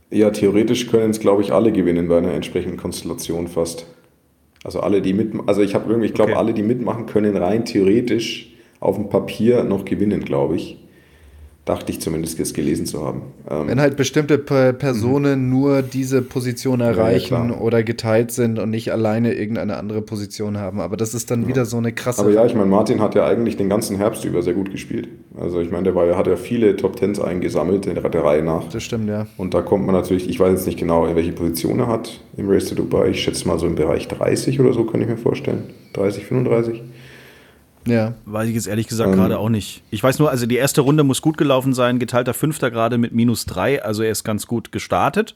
[0.10, 3.86] Ja, theoretisch können es, glaube ich, alle gewinnen bei einer entsprechenden Konstellation fast.
[4.66, 6.40] Also alle, die mitmachen, also ich habe irgendwie, ich glaube, okay.
[6.40, 10.78] alle, die mitmachen, können rein theoretisch auf dem Papier noch gewinnen, glaube ich.
[11.64, 13.22] Dachte ich zumindest, es gelesen zu haben.
[13.48, 15.50] Ähm Wenn halt bestimmte Personen mhm.
[15.52, 20.82] nur diese Position erreichen ja, oder geteilt sind und nicht alleine irgendeine andere Position haben.
[20.82, 21.48] Aber das ist dann ja.
[21.50, 22.22] wieder so eine krasse.
[22.22, 25.08] Aber ja, ich meine, Martin hat ja eigentlich den ganzen Herbst über sehr gut gespielt.
[25.40, 28.68] Also ich meine, der war, hat ja viele Top Tens eingesammelt in der Reihe nach.
[28.70, 29.28] Das stimmt, ja.
[29.38, 32.20] Und da kommt man natürlich, ich weiß jetzt nicht genau, in welche Position er hat
[32.38, 33.10] im Race to Dubai.
[33.10, 35.66] Ich schätze mal so im Bereich 30 oder so, kann ich mir vorstellen.
[35.94, 36.82] 30, 35.
[37.86, 38.14] Ja.
[38.26, 39.84] Weiß ich jetzt ehrlich gesagt ähm, gerade auch nicht.
[39.92, 42.00] Ich weiß nur, also die erste Runde muss gut gelaufen sein.
[42.00, 43.84] Geteilter Fünfter gerade mit minus drei.
[43.84, 45.36] Also er ist ganz gut gestartet.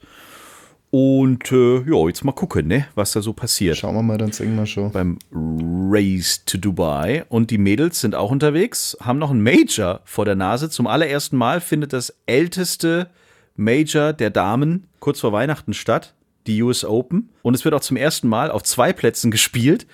[0.91, 3.75] Und äh, ja, jetzt mal gucken, ne, was da so passiert.
[3.77, 4.91] Schauen wir mal dann irgendwann schon.
[4.91, 7.25] Beim Race to Dubai.
[7.27, 10.69] Und die Mädels sind auch unterwegs, haben noch einen Major vor der Nase.
[10.69, 13.09] Zum allerersten Mal findet das älteste
[13.57, 16.13] Major der Damen kurz vor Weihnachten statt,
[16.47, 17.29] die US Open.
[17.41, 19.87] Und es wird auch zum ersten Mal auf zwei Plätzen gespielt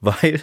[0.00, 0.40] weil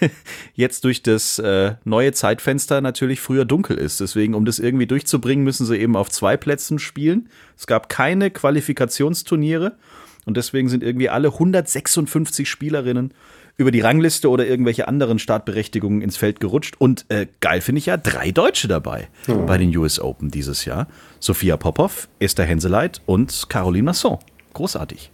[0.54, 4.00] jetzt durch das äh, neue Zeitfenster natürlich früher dunkel ist.
[4.00, 7.28] Deswegen, um das irgendwie durchzubringen, müssen sie eben auf zwei Plätzen spielen.
[7.56, 9.76] Es gab keine Qualifikationsturniere
[10.24, 13.12] und deswegen sind irgendwie alle 156 Spielerinnen
[13.58, 16.74] über die Rangliste oder irgendwelche anderen Startberechtigungen ins Feld gerutscht.
[16.78, 19.46] Und äh, geil finde ich ja, drei Deutsche dabei oh.
[19.46, 20.88] bei den US Open dieses Jahr.
[21.20, 24.18] Sophia Popov, Esther Henseleit und Caroline Masson.
[24.52, 25.10] Großartig.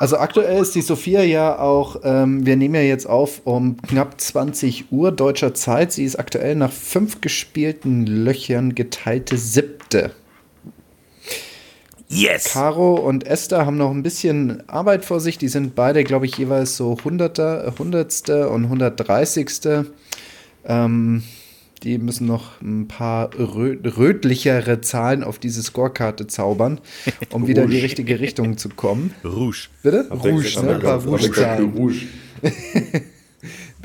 [0.00, 4.18] Also aktuell ist die Sophia ja auch, ähm, wir nehmen ja jetzt auf um knapp
[4.18, 5.92] 20 Uhr deutscher Zeit.
[5.92, 10.12] Sie ist aktuell nach fünf gespielten Löchern geteilte siebte.
[12.08, 12.44] Yes!
[12.44, 15.36] Caro und Esther haben noch ein bisschen Arbeit vor sich.
[15.36, 19.84] Die sind beide, glaube ich, jeweils so Hunderter, Hundertste und Hundertdreißigste.
[20.64, 21.24] Ähm,
[21.82, 26.80] Die müssen noch ein paar rö rötlichere Zahlen auf diese Scorekarte zaubern,
[27.32, 29.14] um wieder in die richtige Richtung zu kommen.
[29.24, 29.68] Rouge.
[29.82, 30.06] Bitte?
[30.10, 30.74] Rouge, ne?
[30.74, 31.72] Ein paar Rouge-Zahlen.
[31.74, 32.06] Rouge.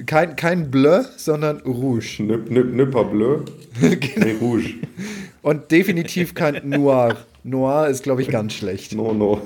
[0.05, 2.21] Kein, kein Bleu, sondern Rouge.
[2.21, 3.39] Ne, ne, ne pas bleu,
[3.79, 4.25] Genau.
[4.25, 4.73] nee, rouge.
[5.41, 7.15] Und definitiv kein Noir.
[7.43, 8.93] Noir ist, glaube ich, ganz schlecht.
[8.93, 9.41] No, no.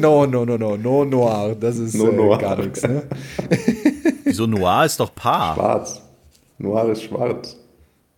[0.00, 1.56] No, no, no, no, no Noir.
[1.58, 2.38] Das ist No äh, Noir.
[2.38, 2.82] gar nichts.
[2.82, 3.04] Ne?
[4.24, 5.54] Wieso Noir ist doch Paar.
[5.54, 6.02] Schwarz.
[6.58, 7.56] Noir ist schwarz.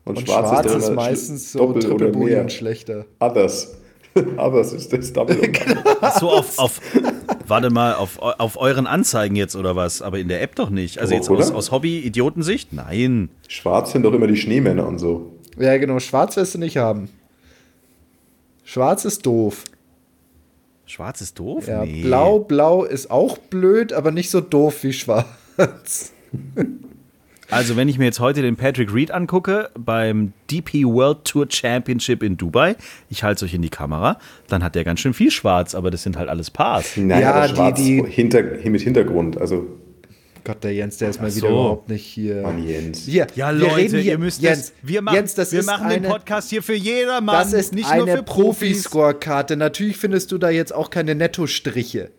[0.06, 3.06] Und, Und schwarz, schwarz ist, ist meistens so doppel Triple oder schlechter.
[3.18, 3.76] Others.
[4.38, 5.36] Others ist das Double.
[6.00, 6.80] Ach so, auf, auf,
[7.46, 10.02] warte mal, auf, auf euren Anzeigen jetzt oder was?
[10.02, 11.00] Aber in der App doch nicht.
[11.00, 12.72] Also Doch, jetzt aus, aus Hobby-Idiotensicht?
[12.72, 13.30] Nein.
[13.48, 15.32] Schwarz sind doch immer die Schneemänner und so.
[15.58, 15.98] Ja, genau.
[15.98, 17.08] Schwarz wirst du nicht haben.
[18.62, 19.64] Schwarz ist doof.
[20.86, 21.66] Schwarz ist doof?
[21.66, 22.02] Ja, nee.
[22.02, 25.26] blau, blau ist auch blöd, aber nicht so doof wie schwarz.
[27.50, 32.22] Also, wenn ich mir jetzt heute den Patrick Reed angucke beim DP World Tour Championship
[32.22, 32.76] in Dubai,
[33.08, 35.90] ich halte es euch in die Kamera, dann hat der ganz schön viel Schwarz, aber
[35.90, 36.96] das sind halt alles Pars.
[36.96, 39.38] Nein, Ja, die- die- hinter, mit Hintergrund.
[39.38, 39.66] Also,
[40.44, 41.54] Gott, der Jens, der ist mal Ach wieder so.
[41.54, 42.42] überhaupt nicht hier.
[42.42, 43.04] Mann, Jens.
[43.04, 44.72] Hier, Ja, wir Leute, reden hier, ihr müsst Jens, das.
[44.82, 47.34] Wir machen, Jens, das wir ist machen eine, den Podcast hier für jedermann.
[47.36, 48.84] Das ist nicht eine nur für Profis.
[48.84, 49.56] Profi-Scorekarte.
[49.56, 52.10] Natürlich findest du da jetzt auch keine Nettostriche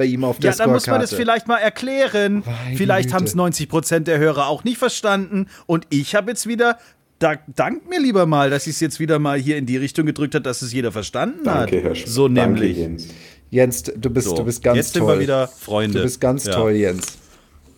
[0.00, 2.42] bei ihm auf der Ja, dann muss man das vielleicht mal erklären.
[2.46, 5.46] Meine vielleicht haben es 90 Prozent der Hörer auch nicht verstanden.
[5.66, 6.78] Und ich habe jetzt wieder,
[7.18, 10.06] da, dank mir lieber mal, dass ich es jetzt wieder mal hier in die Richtung
[10.06, 11.84] gedrückt hat, dass es jeder verstanden Danke, hat.
[11.84, 12.78] Herr Sch So Danke, nämlich.
[12.78, 13.08] Jens.
[13.50, 15.16] Jens, du bist, So, du bist ganz jetzt sind toll.
[15.16, 15.98] wir wieder Freunde.
[15.98, 16.54] Du bist ganz Ja.
[16.54, 17.18] toll, Jens.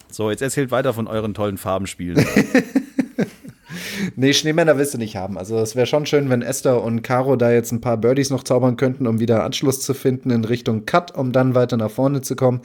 [0.09, 2.25] So, jetzt erzählt weiter von euren tollen Farbenspielen.
[4.17, 5.39] Nee, Schneemänner willst du nicht haben.
[5.39, 8.45] Also es wäre schon schön, wenn Esther und Caro da jetzt ein paar Birdies noch
[8.45, 12.23] zaubern könnten, um wieder Anschluss zu finden in Richtung Cut, um dann weiter nach vorne
[12.23, 12.61] zu kommen.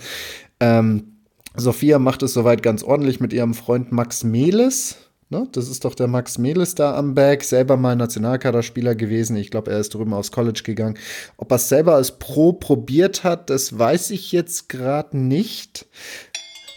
[0.59, 1.17] Ähm,
[1.55, 4.97] Sophia macht es soweit ganz ordentlich mit ihrem Freund Max Meles.
[5.29, 5.45] Ne?
[5.51, 9.35] Das ist doch der Max Meles da am Bag, selber mal Nationalkaderspieler gewesen.
[9.35, 10.97] Ich glaube, er ist drüben aufs College gegangen.
[11.35, 15.85] Ob er es selber als Pro probiert hat, das weiß ich jetzt gerade nicht.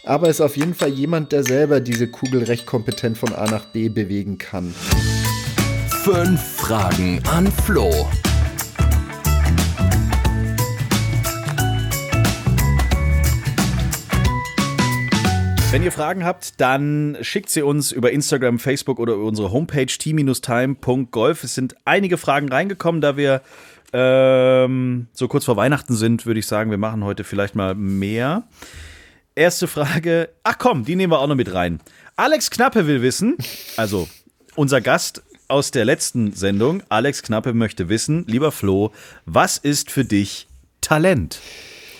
[0.03, 3.65] Aber ist auf jeden Fall jemand, der selber diese Kugel recht kompetent von A nach
[3.65, 4.73] B bewegen kann.
[6.03, 8.09] Fünf Fragen an Flo.
[15.69, 19.85] Wenn ihr Fragen habt, dann schickt sie uns über Instagram, Facebook oder über unsere Homepage
[19.85, 21.43] t-time.golf.
[21.43, 23.41] Es sind einige Fragen reingekommen, da wir
[23.93, 28.43] ähm, so kurz vor Weihnachten sind, würde ich sagen, wir machen heute vielleicht mal mehr.
[29.35, 30.29] Erste Frage.
[30.43, 31.79] Ach komm, die nehmen wir auch noch mit rein.
[32.17, 33.37] Alex Knappe will wissen,
[33.77, 34.09] also
[34.55, 38.91] unser Gast aus der letzten Sendung, Alex Knappe möchte wissen, lieber Flo,
[39.25, 40.47] was ist für dich
[40.81, 41.39] Talent?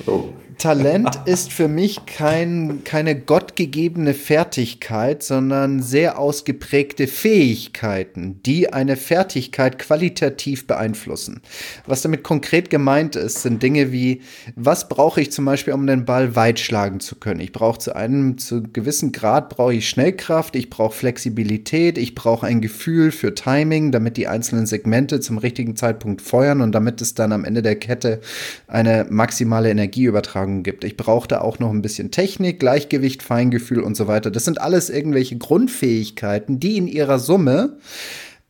[0.06, 0.34] Oh.
[0.62, 9.80] Talent ist für mich kein, keine gottgegebene Fertigkeit, sondern sehr ausgeprägte Fähigkeiten, die eine Fertigkeit
[9.80, 11.41] qualitativ beeinflussen.
[11.88, 14.21] Was damit konkret gemeint ist, sind Dinge wie,
[14.56, 17.39] was brauche ich zum Beispiel, um den Ball weit schlagen zu können?
[17.39, 22.45] Ich brauche zu einem zu gewissen Grad brauche ich Schnellkraft, ich brauche Flexibilität, ich brauche
[22.45, 27.15] ein Gefühl für Timing, damit die einzelnen Segmente zum richtigen Zeitpunkt feuern und damit es
[27.15, 28.21] dann am Ende der Kette
[28.67, 30.84] eine maximale Energieübertragung gibt.
[30.84, 34.30] Ich brauche da auch noch ein bisschen Technik, Gleichgewicht, Feingefühl und so weiter.
[34.30, 37.78] Das sind alles irgendwelche Grundfähigkeiten, die in ihrer Summe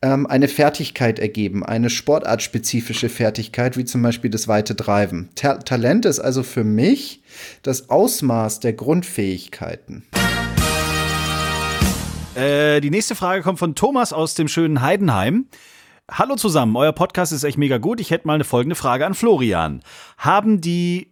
[0.02, 5.30] ähm, eine Fertigkeit ergeben, eine sportartspezifische Fertigkeit, wie zum Beispiel das weite Treiben.
[5.36, 7.22] Ta Talent ist also für mich
[7.62, 10.04] das Ausmaß der Grundfähigkeiten.
[12.34, 15.46] Äh, die nächste Frage kommt von Thomas aus dem schönen Heidenheim.
[16.10, 18.00] Hallo zusammen, euer Podcast ist echt mega gut.
[18.00, 19.82] Ich hätte mal eine folgende Frage an Florian.
[20.18, 21.11] Haben die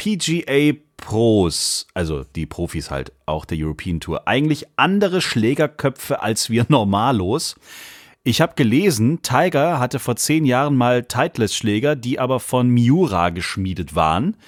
[0.00, 6.64] PGA Pros, also die Profis halt, auch der European Tour, eigentlich andere Schlägerköpfe als wir
[6.70, 7.56] normalos?
[8.22, 13.94] Ich habe gelesen, Tiger hatte vor zehn Jahren mal Titleist-Schläger, die aber von Miura geschmiedet
[13.94, 14.38] waren.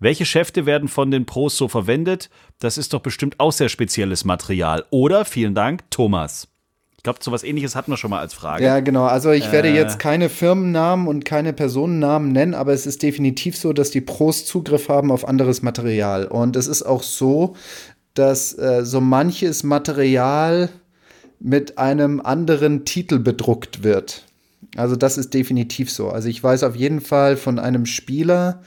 [0.00, 2.28] Welche Schäfte werden von den Pros so verwendet?
[2.58, 4.86] Das ist doch bestimmt auch sehr spezielles Material.
[4.90, 6.48] Oder, vielen Dank, Thomas.
[7.06, 8.64] Ich glaube, so was ähnliches hatten wir schon mal als Frage.
[8.64, 9.04] Ja, genau.
[9.04, 13.72] Also ich werde jetzt keine Firmennamen und keine Personennamen nennen, aber es ist definitiv so,
[13.72, 16.26] dass die Pros Zugriff haben auf anderes Material.
[16.26, 17.54] Und es ist auch so,
[18.14, 20.68] dass äh, so manches Material
[21.38, 24.24] mit einem anderen Titel bedruckt wird.
[24.76, 26.08] Also das ist definitiv so.
[26.08, 28.62] Also ich weiß auf jeden Fall von einem Spieler,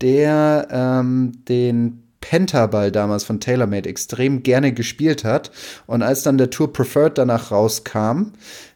[0.00, 5.50] der ähm, den Pentaball damals von TaylorMade extrem gerne gespielt hat.
[5.86, 8.32] Und als dann der Tour Preferred danach rauskam,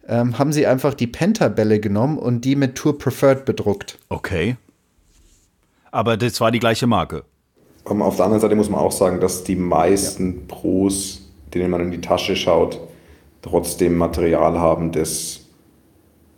[0.09, 3.99] ähm, haben sie einfach die Pentabälle genommen und die mit Tour Preferred bedruckt.
[4.09, 4.57] Okay.
[5.91, 7.25] Aber das war die gleiche Marke.
[7.89, 11.81] Ähm, Auf der anderen Seite muss man auch sagen, dass die meisten Pros, denen man
[11.83, 12.81] in die Tasche schaut,
[13.43, 15.41] trotzdem Material haben, das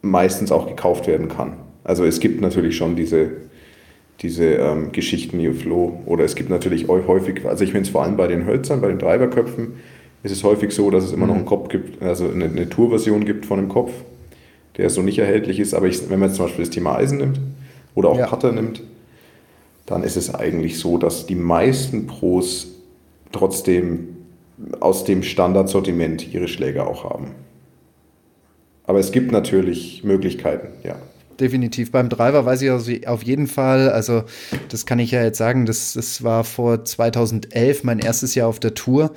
[0.03, 1.57] meistens auch gekauft werden kann.
[1.85, 3.33] Also es gibt natürlich schon diese,
[4.21, 8.03] diese ähm, Geschichten wie Flow oder es gibt natürlich häufig, also ich finde es vor
[8.03, 9.75] allem bei den Hölzern, bei den Treiberköpfen,
[10.23, 13.25] ist es häufig so, dass es immer noch einen Kopf gibt, also eine, eine Tourversion
[13.25, 13.93] gibt von dem Kopf,
[14.77, 15.75] der so nicht erhältlich ist.
[15.75, 17.41] Aber ich, wenn man jetzt zum Beispiel das Thema Eisen nimmt
[17.95, 18.27] oder auch Ja.
[18.27, 18.83] Putter nimmt,
[19.87, 22.69] dann ist es eigentlich so, dass die meisten Pros
[23.33, 24.17] trotzdem
[24.81, 27.33] aus dem Standardsortiment ihre Schläger auch haben.
[28.87, 30.97] Aber es gibt natürlich Möglichkeiten, ja.
[31.41, 31.91] Definitiv.
[31.91, 34.25] Beim Driver weiß ich also auf jeden Fall, also
[34.69, 38.61] das kann ich ja jetzt sagen, das, das war vor 2011 mein erstes Jahr auf
[38.61, 39.15] der Tour.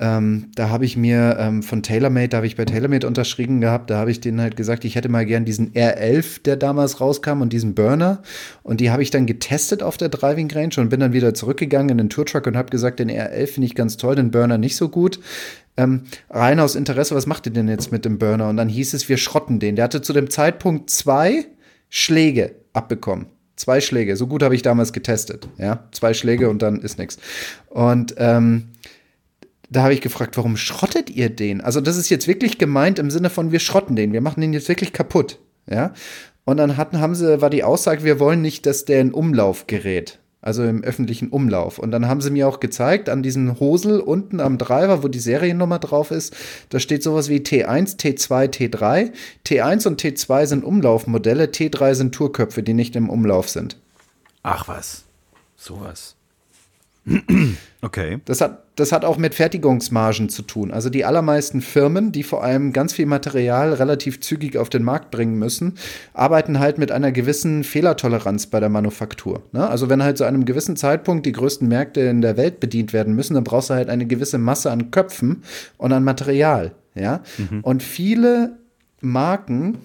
[0.00, 3.90] Ähm, da habe ich mir ähm, von TaylorMade, da habe ich bei TaylorMade unterschrieben gehabt,
[3.90, 7.42] da habe ich denen halt gesagt, ich hätte mal gern diesen R11, der damals rauskam
[7.42, 8.22] und diesen Burner.
[8.62, 11.90] Und die habe ich dann getestet auf der Driving Range und bin dann wieder zurückgegangen
[11.90, 14.76] in den Tourtruck und habe gesagt, den R11 finde ich ganz toll, den Burner nicht
[14.76, 15.18] so gut.
[15.76, 18.48] Ähm, rein aus Interesse, was macht ihr denn jetzt mit dem Burner?
[18.48, 19.74] Und dann hieß es, wir schrotten den.
[19.74, 21.46] Der hatte zu dem Zeitpunkt zwei
[21.88, 23.26] Schläge abbekommen.
[23.56, 24.16] Zwei Schläge.
[24.16, 25.48] So gut habe ich damals getestet.
[25.58, 27.18] Ja, zwei Schläge und dann ist nichts.
[27.68, 28.68] Und ähm,
[29.70, 31.60] da habe ich gefragt, warum schrottet ihr den?
[31.60, 34.52] Also das ist jetzt wirklich gemeint im Sinne von, wir schrotten den, wir machen den
[34.52, 35.38] jetzt wirklich kaputt.
[35.68, 35.92] Ja.
[36.44, 39.66] Und dann hatten, haben sie, war die Aussage, wir wollen nicht, dass der in Umlauf
[39.66, 40.18] gerät.
[40.40, 41.78] Also im öffentlichen Umlauf.
[41.78, 45.18] Und dann haben sie mir auch gezeigt, an diesem Hosel unten am Driver, wo die
[45.18, 46.36] Seriennummer drauf ist,
[46.68, 49.12] da steht sowas wie T1, T2, T3.
[49.44, 53.78] T1 und T2 sind Umlaufmodelle, T3 sind Tourköpfe, die nicht im Umlauf sind.
[54.44, 55.04] Ach was.
[55.56, 56.17] Sowas.
[57.80, 58.18] Okay.
[58.24, 60.72] Das hat, das hat auch mit Fertigungsmargen zu tun.
[60.72, 65.12] Also die allermeisten Firmen, die vor allem ganz viel Material relativ zügig auf den Markt
[65.12, 65.74] bringen müssen,
[66.12, 69.44] arbeiten halt mit einer gewissen Fehlertoleranz bei der Manufaktur.
[69.52, 69.68] Ne?
[69.68, 73.14] Also wenn halt zu einem gewissen Zeitpunkt die größten Märkte in der Welt bedient werden
[73.14, 75.44] müssen, dann brauchst du halt eine gewisse Masse an Köpfen
[75.76, 76.72] und an Material.
[76.96, 77.22] Ja?
[77.62, 78.58] Und viele
[79.00, 79.78] Marken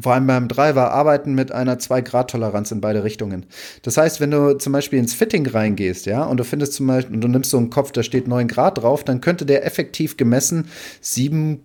[0.00, 3.44] vor allem beim Driver arbeiten mit einer 2-Grad-Toleranz in beide Richtungen.
[3.82, 7.14] Das heißt, wenn du zum Beispiel ins Fitting reingehst, ja, und du findest zum Beispiel,
[7.14, 10.16] und du nimmst so einen Kopf, da steht 9 Grad drauf, dann könnte der effektiv
[10.16, 10.68] gemessen
[11.02, 11.60] 7,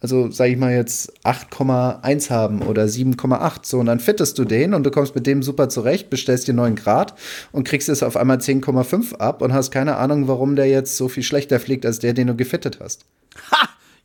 [0.00, 3.60] also sag ich mal jetzt 8,1 haben oder 7,8.
[3.62, 6.54] So, und dann fittest du den und du kommst mit dem super zurecht, bestellst dir
[6.54, 7.14] 9 Grad
[7.50, 11.08] und kriegst es auf einmal 10,5 ab und hast keine Ahnung, warum der jetzt so
[11.08, 13.06] viel schlechter fliegt als der, den du gefittet hast.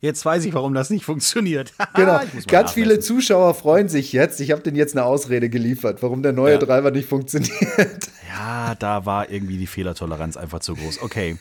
[0.00, 1.72] Jetzt weiß ich, warum das nicht funktioniert.
[1.94, 2.20] Genau.
[2.46, 3.00] Ganz viele.
[3.00, 4.40] Zuschauer freuen sich jetzt.
[4.40, 6.58] Ich habe denen jetzt eine Ausrede geliefert, warum der neue Ja.
[6.58, 7.50] Driver nicht funktioniert.
[8.30, 11.02] Ja, da war irgendwie die Fehlertoleranz einfach zu groß.
[11.02, 11.38] Okay.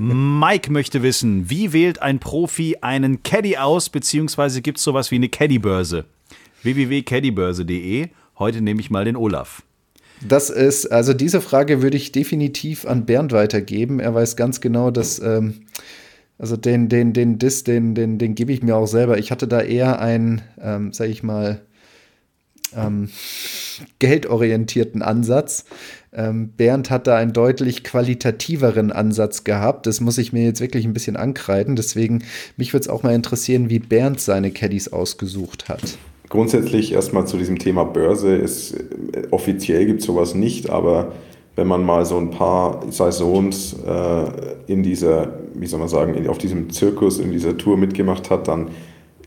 [0.00, 5.16] Mike möchte wissen, wie wählt ein Profi einen Caddy aus, beziehungsweise gibt es sowas wie
[5.16, 6.04] eine Caddy-Börse?
[6.62, 8.08] www.caddybörse.de.
[8.38, 9.62] Heute nehme ich mal den Olaf.
[10.26, 14.00] Das ist, also diese Frage würde ich definitiv an Bernd weitergeben.
[14.00, 15.62] Er weiß ganz genau, dass, ähm,
[16.42, 19.16] also den, den, den Diss, den, den, den gebe ich mir auch selber.
[19.16, 21.60] Ich hatte da eher einen, ähm, sag ich mal,
[22.76, 23.10] ähm,
[24.00, 25.66] geldorientierten Ansatz.
[26.12, 29.86] Ähm, Bernd hat da einen deutlich qualitativeren Ansatz gehabt.
[29.86, 31.76] Das muss ich mir jetzt wirklich ein bisschen ankreiden.
[31.76, 32.24] Deswegen,
[32.56, 35.96] mich würde es auch mal interessieren, wie Bernd seine Caddies ausgesucht hat.
[36.28, 38.34] Grundsätzlich erstmal zu diesem Thema Börse.
[38.34, 41.12] Ist, äh, offiziell gibt es sowas nicht, aber
[41.56, 46.28] wenn man mal so ein paar Saisons äh, in dieser, wie soll man sagen, in,
[46.28, 48.68] auf diesem Zirkus, in dieser Tour mitgemacht hat, dann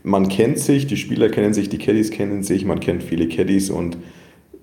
[0.02, 3.70] man kennt sich, die Spieler kennen sich, die Caddies kennen sich, man kennt viele Caddies
[3.70, 3.98] und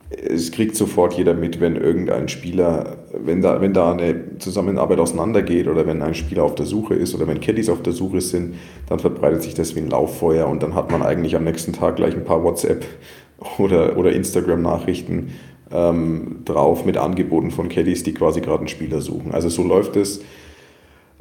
[0.10, 5.67] es kriegt sofort jeder mit, wenn irgendein Spieler, wenn da, wenn da eine Zusammenarbeit auseinandergeht
[5.67, 8.56] oder wenn ein Spieler auf der Suche ist oder wenn Caddies auf der Suche sind,
[8.88, 11.95] dann verbreitet sich das wie ein Lauffeuer und dann hat man eigentlich am nächsten Tag
[11.95, 12.86] gleich ein paar WhatsApp
[13.58, 15.32] oder, oder Instagram-Nachrichten
[15.74, 19.32] ähm, drauf mit Angeboten von Caddies, die quasi gerade einen Spieler suchen.
[19.34, 20.22] Also so läuft es.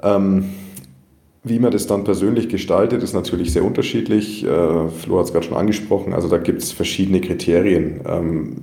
[0.03, 0.51] Ähm,
[1.45, 4.45] wie man das dann persönlich gestaltet, ist natürlich sehr unterschiedlich.
[4.45, 6.13] Äh, Flo hat es gerade schon angesprochen.
[6.13, 8.57] Also da gibt es verschiedene Kriterien, ähm,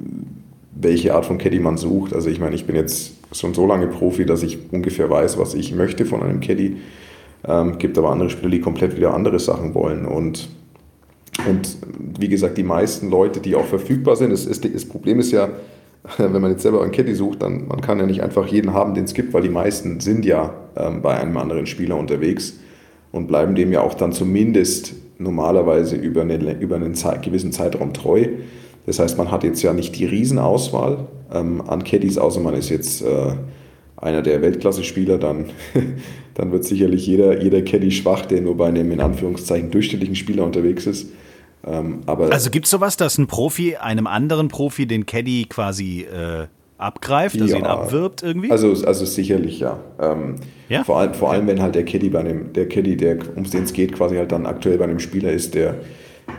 [0.75, 2.13] welche Art von Caddy man sucht.
[2.13, 5.55] Also ich meine, ich bin jetzt schon so lange Profi, dass ich ungefähr weiß, was
[5.55, 6.77] ich möchte von einem Caddy.
[7.45, 10.05] Ähm, gibt aber andere Spieler, die komplett wieder andere Sachen wollen.
[10.05, 10.49] Und,
[11.49, 11.77] und
[12.17, 15.49] wie gesagt, die meisten Leute, die auch verfügbar sind, das, ist, das Problem ist ja,
[16.17, 18.93] wenn man jetzt selber einen Caddy sucht, dann man kann ja nicht einfach jeden haben,
[18.93, 22.59] den es gibt, weil die meisten sind ja ähm, bei einem anderen Spieler unterwegs
[23.11, 27.93] und bleiben dem ja auch dann zumindest normalerweise über, eine, über einen Zeit, gewissen Zeitraum
[27.93, 28.27] treu.
[28.85, 32.69] Das heißt, man hat jetzt ja nicht die Riesenauswahl ähm, an Caddies, außer man ist
[32.69, 33.33] jetzt äh,
[33.97, 35.45] einer der Weltklasse-Spieler, dann,
[36.33, 40.45] dann wird sicherlich jeder, jeder Caddy schwach, der nur bei einem in Anführungszeichen durchschnittlichen Spieler
[40.45, 41.09] unterwegs ist.
[41.65, 46.47] Ähm, Also gibt es sowas, dass ein Profi einem anderen Profi den Caddy quasi äh,
[46.77, 47.69] abgreift, also ihn Ja.
[47.69, 48.51] abwirbt irgendwie?
[48.51, 49.79] Also, also sicherlich, ja.
[49.99, 50.35] Ähm,
[50.69, 50.83] Ja?
[50.83, 53.63] Vor, allem, vor allem, wenn halt der Caddy bei einem, der Caddy, der, um den
[53.63, 55.75] es geht, quasi halt dann aktuell bei einem Spieler ist, der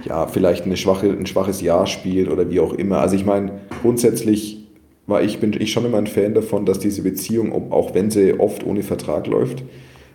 [0.05, 2.99] ja vielleicht eine schwache, ein schwaches Jahr spielt oder wie auch immer.
[3.01, 4.59] Also ich meine, grundsätzlich
[5.07, 8.39] war ich, bin ich schon immer ein Fan davon, dass diese Beziehung, auch wenn sie
[8.39, 9.65] oft ohne Vertrag läuft,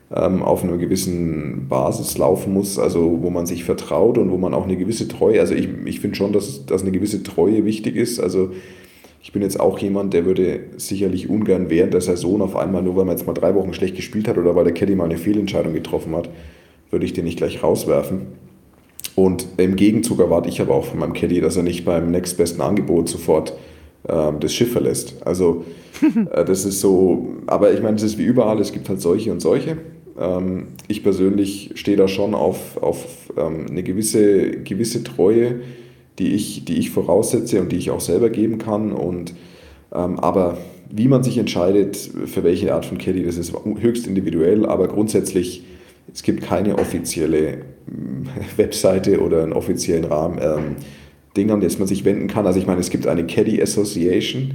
[0.10, 4.66] auf einer gewissen Basis laufen muss, also wo man sich vertraut und wo man auch
[4.66, 8.20] eine gewisse Treue, also ich, ich finde schon, dass, dass eine gewisse Treue wichtig ist.
[8.20, 8.52] Also
[9.24, 12.96] ich bin jetzt auch jemand, der würde sicherlich ungern während der Saison auf einmal, nur
[12.96, 15.18] weil man jetzt mal drei Wochen schlecht gespielt hat oder weil der Caddy mal eine
[15.18, 16.30] Fehlentscheidung getroffen hat,
[16.92, 18.28] würde ich den nicht gleich rauswerfen.
[19.16, 22.62] Und im Gegenzug erwarte ich aber auch von meinem Caddy, dass er nicht beim nächstbesten
[22.62, 23.54] Angebot sofort
[24.08, 25.16] ähm, das Schiff verlässt.
[25.26, 25.66] Also
[26.32, 29.32] äh, das ist so, aber ich meine, es ist wie überall, es gibt halt solche
[29.32, 29.78] und solche.
[30.20, 33.06] Ähm, ich persönlich stehe da schon auf, auf
[33.38, 35.62] ähm, eine gewisse, gewisse Treue,
[36.20, 38.92] die ich, die ich voraussetze und die ich auch selber geben kann.
[38.92, 39.34] Und,
[39.94, 40.58] ähm, aber
[40.90, 45.64] wie man sich entscheidet, für welche Art von Caddy, das ist höchst individuell, aber grundsätzlich,
[46.14, 50.76] es gibt keine offizielle mm, Webseite oder einen offiziellen Rahmen, ähm,
[51.36, 52.48] Ding, an das man sich wenden kann.
[52.48, 54.54] Also ich meine, es gibt eine Caddy Association,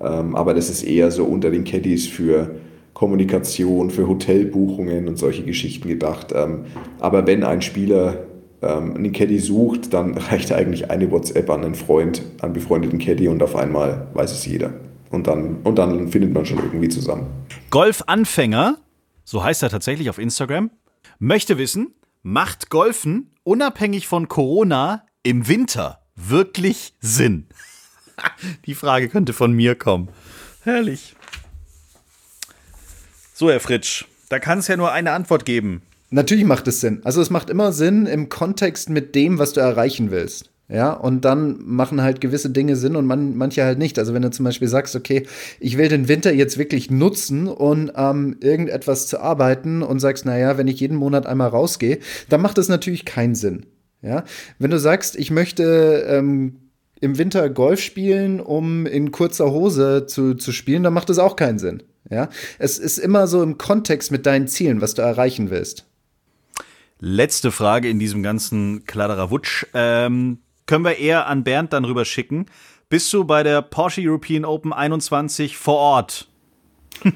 [0.00, 2.56] ähm, aber das ist eher so unter den Caddies für
[2.98, 6.32] Kommunikation, für Hotelbuchungen und solche Geschichten gedacht.
[6.34, 6.64] Ähm,
[6.98, 8.26] aber wenn ein Spieler
[8.60, 13.28] ähm, einen Caddy sucht, dann reicht eigentlich eine WhatsApp an einen Freund, einen befreundeten Caddy
[13.28, 14.72] und auf einmal weiß es jeder.
[15.10, 17.28] Und dann, und dann findet man schon irgendwie zusammen.
[17.70, 18.78] Golfanfänger,
[19.24, 20.72] so heißt er tatsächlich auf Instagram,
[21.20, 27.46] möchte wissen, macht Golfen unabhängig von Corona im Winter wirklich Sinn?
[28.66, 30.08] Die Frage könnte von mir kommen.
[30.64, 31.14] Herrlich.
[33.38, 35.82] So, Herr Fritsch, da kann es ja nur eine Antwort geben.
[36.10, 37.02] Natürlich macht es Sinn.
[37.04, 40.50] Also es macht immer Sinn im Kontext mit dem, was du erreichen willst.
[40.68, 43.96] Ja, und dann machen halt gewisse Dinge Sinn und man, manche halt nicht.
[44.00, 45.24] Also wenn du zum Beispiel sagst, okay,
[45.60, 50.58] ich will den Winter jetzt wirklich nutzen, um ähm, irgendetwas zu arbeiten und sagst, naja,
[50.58, 53.66] wenn ich jeden Monat einmal rausgehe, dann macht das natürlich keinen Sinn.
[54.02, 54.24] Ja,
[54.58, 56.56] wenn du sagst, ich möchte ähm,
[57.00, 61.36] im Winter Golf spielen, um in kurzer Hose zu, zu spielen, dann macht das auch
[61.36, 61.84] keinen Sinn.
[62.10, 65.86] Ja, es ist immer so im Kontext mit deinen Zielen, was du erreichen willst.
[67.00, 69.66] Letzte Frage in diesem ganzen Kladderadatsch.
[69.74, 72.46] Ähm, können wir eher an Bernd dann rüber schicken.
[72.88, 76.28] Bist du bei der Porsche European Open 21 vor Ort?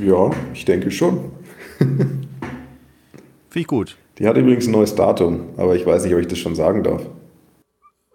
[0.00, 1.30] Ja, ich denke schon.
[1.78, 2.28] Finde
[3.54, 3.96] ich gut.
[4.18, 6.82] Die hat übrigens ein neues Datum, aber ich weiß nicht, ob ich das schon sagen
[6.82, 7.06] darf.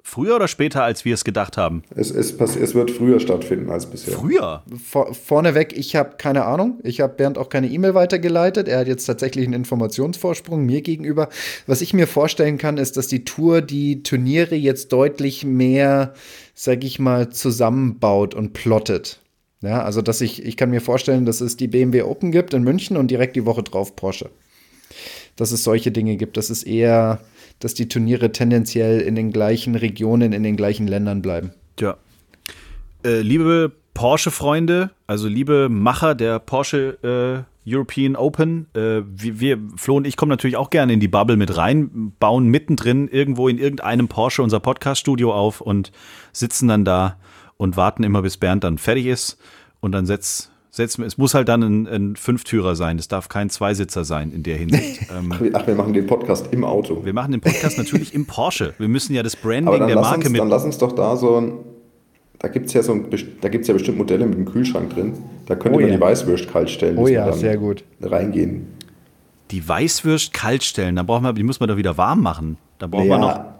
[0.09, 1.83] Früher oder später, als wir es gedacht haben?
[1.95, 4.15] Es, es, es wird früher stattfinden als bisher.
[4.15, 4.63] Früher.
[4.83, 6.79] Vor, vorneweg, ich habe keine Ahnung.
[6.81, 8.67] Ich habe Bernd auch keine E-Mail weitergeleitet.
[8.67, 11.29] Er hat jetzt tatsächlich einen Informationsvorsprung mir gegenüber.
[11.67, 16.15] Was ich mir vorstellen kann, ist, dass die Tour die Turniere jetzt deutlich mehr,
[16.55, 19.19] sag ich mal, zusammenbaut und plottet.
[19.61, 22.63] Ja, also dass ich, ich kann mir vorstellen, dass es die BMW Open gibt in
[22.63, 24.31] München und direkt die Woche drauf Porsche.
[25.35, 26.35] Dass es solche Dinge gibt.
[26.35, 27.19] Das ist eher,
[27.59, 31.51] dass die Turniere tendenziell in den gleichen Regionen, in den gleichen Ländern bleiben.
[31.79, 31.97] Ja.
[33.05, 39.97] Äh, liebe Porsche-Freunde, also liebe Macher der Porsche äh, European Open, äh, wir, wir, Flo
[39.97, 43.57] und ich kommen natürlich auch gerne in die Bubble mit rein, bauen mittendrin irgendwo in
[43.57, 45.91] irgendeinem Porsche unser Podcast-Studio auf und
[46.31, 47.17] sitzen dann da
[47.57, 49.37] und warten immer, bis Bernd dann fertig ist.
[49.81, 53.29] Und dann setzt, setzen wir, es muss halt dann ein, ein Fünftürer sein, es darf
[53.29, 55.01] kein Zweisitzer sein in der Hinsicht.
[55.17, 57.05] ähm, Ach, wir- Ach, wir machen den Podcast im Auto.
[57.05, 58.73] wir machen den Podcast natürlich im Porsche.
[58.79, 60.41] Wir müssen ja das Branding der Marke uns, mit.
[60.41, 61.53] dann lass uns doch da so ein.
[62.41, 64.91] Da gibt es ja, so ein, best- da gibt's ja bestimmt Modelle mit einem Kühlschrank
[64.93, 65.13] drin.
[65.45, 65.95] Da könnte Oh man ja.
[65.95, 66.97] die Weißwürst kalt stellen.
[66.97, 67.83] Oh ja, sehr gut.
[68.01, 68.67] Reingehen.
[69.51, 72.57] Die Weißwürst kalt stellen, da brauchen wir, die muss man doch wieder warm machen.
[72.77, 73.27] Da brauchen wir noch.
[73.35, 73.55] Ja,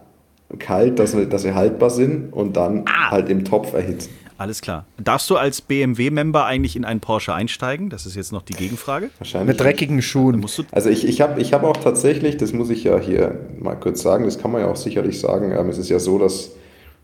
[0.60, 3.12] kalt, dass, dass sie haltbar sind und dann Ah.
[3.12, 4.10] halt im Topf erhitzen.
[4.40, 4.86] Alles klar.
[4.98, 7.90] Darfst du als BMW-Member eigentlich in einen Porsche einsteigen?
[7.90, 9.10] Das ist jetzt noch die Gegenfrage.
[9.18, 9.50] Wahrscheinlich.
[9.50, 10.40] Mit dreckigen Schuhen.
[10.40, 13.38] Musst du Also ich, ich habe ich hab auch tatsächlich, das muss ich ja hier
[13.60, 16.18] mal kurz sagen, das kann man ja auch sicherlich sagen, ähm, es ist ja so,
[16.18, 16.52] dass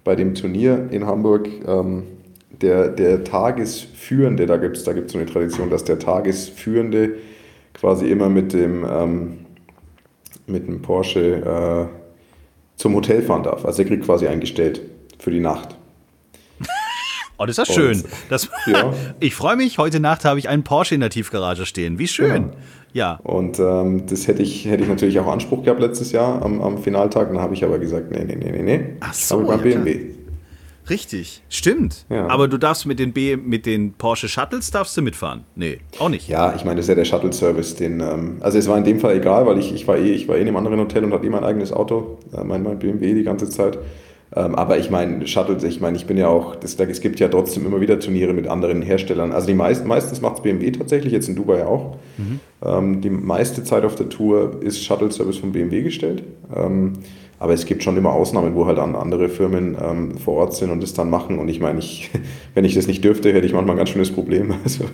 [0.06, 2.04] bei dem Turnier in Hamburg ähm,
[2.62, 7.15] der, der Tagesführende, da gibt es da gibt's so eine Tradition, dass der Tagesführende
[7.74, 9.39] quasi immer mit dem, ähm,
[10.48, 13.65] mit dem Porsche äh, zum Hotel fahren darf.
[13.65, 14.80] Also er kriegt quasi eingestellt
[15.19, 15.76] für die Nacht.
[17.38, 18.04] Oh, das ist ja schön.
[18.30, 18.93] Das, Ja.
[19.19, 19.78] ich freue mich.
[19.78, 22.00] Heute Nacht habe ich einen Porsche in der Tiefgarage stehen.
[22.00, 22.50] Wie schön.
[22.93, 23.19] Ja.
[23.24, 26.78] Und ähm, das hätte ich, hätte ich natürlich auch Anspruch gehabt letztes Jahr am, am
[26.78, 27.28] Finaltag.
[27.28, 28.86] Dann habe ich aber gesagt, nee, nee, nee, nee, nee.
[29.02, 30.00] Ach Ich so, beim ja, BMW.
[30.89, 31.41] Richtig.
[31.50, 32.06] Stimmt.
[32.10, 32.28] Ja.
[32.28, 35.43] Aber du darfst mit den, B, mit den Porsche Shuttles darfst du mitfahren.
[35.56, 36.30] Nee, auch nicht.
[36.30, 39.00] Ja, ich meine, das ist ja der Shuttle-Service, den, ähm, also es war in dem
[39.00, 41.12] Fall egal, weil ich, ich, war eh, ich war eh in einem anderen Hotel und
[41.12, 43.79] hatte eh mein eigenes Auto, äh, mein, mein BMW die ganze Zeit.
[44.36, 47.28] Ähm, aber ich meine, Shuttles, ich meine, ich bin ja auch, das, es gibt ja
[47.28, 49.32] trotzdem immer wieder Turniere mit anderen Herstellern.
[49.32, 51.98] Also die meisten, meistens macht es BMW tatsächlich, jetzt in Dubai auch.
[52.63, 56.23] Ähm, die meiste Zeit auf der Tour ist Shuttle-Service von BMW gestellt.
[56.56, 56.94] Ähm,
[57.38, 60.71] aber es gibt schon immer Ausnahmen, wo halt an- andere Firmen ähm, vor Ort sind
[60.71, 61.38] und das dann machen.
[61.38, 62.10] Und ich meine, ich,
[62.56, 64.54] wenn ich das nicht dürfte, hätte ich manchmal ein ganz schönes Problem.
[64.63, 64.86] Also,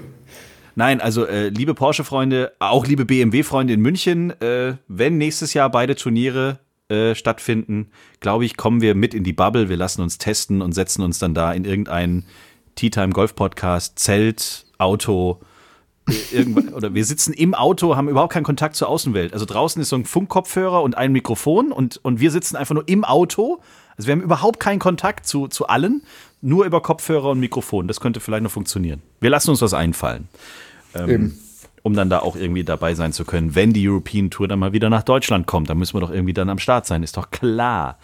[0.76, 5.96] Nein, also äh, liebe Porsche-Freunde, auch liebe BMW-Freunde in München, äh, wenn nächstes Jahr beide
[5.96, 6.60] Turniere
[6.92, 7.89] äh, stattfinden,
[8.20, 9.70] glaube ich, kommen wir mit in die Bubble.
[9.70, 12.26] Wir lassen uns testen und setzen uns dann da in irgendeinen
[12.76, 15.39] Tea Time Golf Podcast, Zelt, Auto,
[16.08, 19.34] äh, irgendwann, oder wir sitzen im Auto, haben überhaupt keinen Kontakt zur Außenwelt.
[19.34, 22.88] Also draußen ist so ein Funkkopfhörer und ein Mikrofon und, und wir sitzen einfach nur
[22.88, 23.62] im Auto.
[23.98, 26.04] Also wir haben überhaupt keinen Kontakt zu, zu allen,
[26.42, 27.88] nur über Kopfhörer und Mikrofon.
[27.88, 29.02] Das könnte vielleicht noch funktionieren.
[29.20, 30.28] Wir lassen uns was einfallen
[30.96, 31.38] Eben.
[31.84, 34.74] Um dann da auch irgendwie dabei sein zu können, wenn die European Tour dann mal
[34.74, 35.70] wieder nach Deutschland kommt.
[35.70, 37.98] Da müssen wir doch irgendwie dann am Start sein, ist doch klar.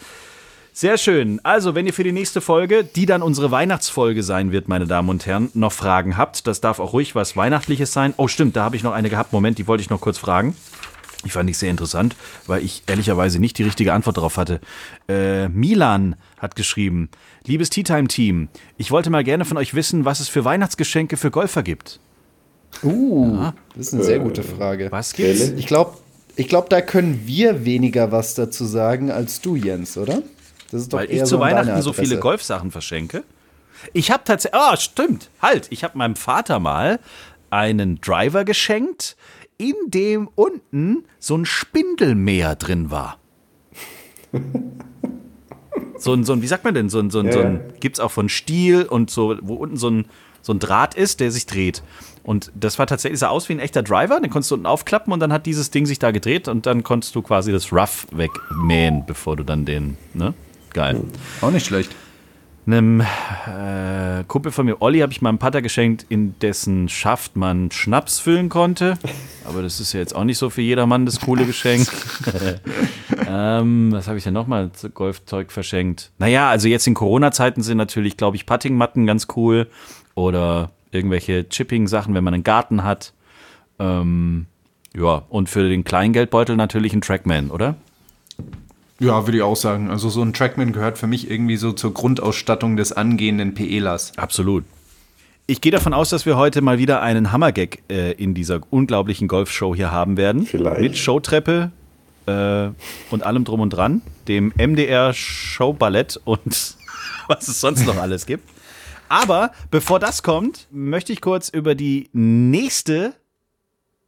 [0.73, 1.39] Sehr schön.
[1.43, 5.09] Also, wenn ihr für die nächste Folge, die dann unsere Weihnachtsfolge sein wird, meine Damen
[5.09, 8.13] und Herren, noch Fragen habt, das darf auch ruhig was Weihnachtliches sein.
[8.17, 9.33] Oh, stimmt, da habe ich noch eine gehabt.
[9.33, 10.55] Moment, die wollte ich noch kurz fragen.
[11.25, 12.15] Die fand ich sehr interessant,
[12.45, 14.61] weil ich ehrlicherweise nicht die richtige Antwort darauf hatte.
[15.09, 17.09] Äh, Milan hat geschrieben:
[17.43, 21.17] Liebes Tea Time Team, ich wollte mal gerne von euch wissen, was es für Weihnachtsgeschenke
[21.17, 21.99] für Golfer gibt.
[22.83, 24.91] Uh, das ist eine sehr gute Frage.
[24.91, 25.49] Was gibt's?
[25.57, 25.97] Ich glaube,
[26.35, 30.21] ich glaub, da können wir weniger was dazu sagen als du, Jens, oder?
[30.71, 32.19] Das ist doch Weil eher ich so zu deine Weihnachten so viele.
[32.19, 33.23] Golfsachen verschenke.
[33.93, 36.99] Ich habe tatsächlich, ah, stimmt, halt, ich habe meinem Vater mal
[37.49, 39.15] einen Driver geschenkt,
[39.57, 43.17] in dem unten so ein Spindelmäher drin war.
[45.99, 47.73] So ein, so ein, wie sagt man denn, so ein, so ein, so ein Ja,
[47.79, 50.05] gibt's auch von Stiel und so, wo unten so ein,
[50.41, 51.81] so ein Draht ist, der sich dreht.
[52.27, 55.13] Und das war tatsächlich, sah aus wie ein echter Driver, den konntest du unten aufklappen
[55.13, 58.05] und dann hat dieses Ding sich da gedreht und dann konntest du quasi das Rough
[58.11, 60.33] wegmähen, bevor du dann den, ne?
[60.73, 61.01] Geil
[61.39, 61.95] Auch nicht schlecht.
[62.65, 67.71] einem äh, Kumpel von mir, Olli, habe ich meinem Vater geschenkt, in dessen Schaft man
[67.71, 68.97] Schnaps füllen konnte.
[69.45, 71.87] Aber das ist ja jetzt auch nicht so für jedermann das coole Geschenk.
[73.25, 76.11] ähm, was habe ich denn nochmal zu Golfzeug verschenkt?
[76.19, 79.67] Naja, also jetzt in Corona-Zeiten sind natürlich, glaube ich, Puttingmatten ganz cool.
[80.13, 83.13] Oder irgendwelche Chipping-Sachen, wenn man einen Garten hat.
[83.79, 84.47] Ähm,
[84.95, 87.75] ja, und für den Kleingeldbeutel natürlich ein Trackman, oder?
[88.99, 89.89] Ja, würde ich auch sagen.
[89.91, 94.13] Also so ein Trackman gehört für mich irgendwie so zur Grundausstattung des angehenden PElers.
[94.17, 94.63] Absolut.
[95.45, 99.27] Ich gehe davon aus, dass wir heute mal wieder einen Hammergag äh, in dieser unglaublichen
[99.27, 100.45] Golfshow hier haben werden.
[100.45, 100.81] Vielleicht.
[100.81, 101.71] Mit Showtreppe
[102.25, 102.69] äh,
[103.11, 104.01] und allem drum und dran.
[104.27, 106.75] Dem MDR Showballett und
[107.27, 108.49] was es sonst noch alles gibt.
[109.09, 113.13] Aber bevor das kommt, möchte ich kurz über die nächste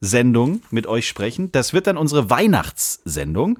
[0.01, 1.51] Sendung mit euch sprechen.
[1.51, 3.59] Das wird dann unsere Weihnachtssendung.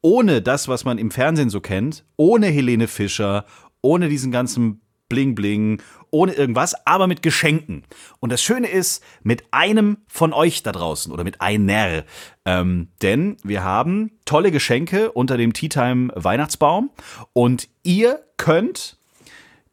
[0.00, 3.44] Ohne das, was man im Fernsehen so kennt, ohne Helene Fischer,
[3.80, 7.84] ohne diesen ganzen Bling-Bling, ohne irgendwas, aber mit Geschenken.
[8.20, 12.04] Und das Schöne ist, mit einem von euch da draußen oder mit einer.
[12.44, 16.90] Ähm, denn wir haben tolle Geschenke unter dem Tea Time Weihnachtsbaum
[17.32, 18.95] und ihr könnt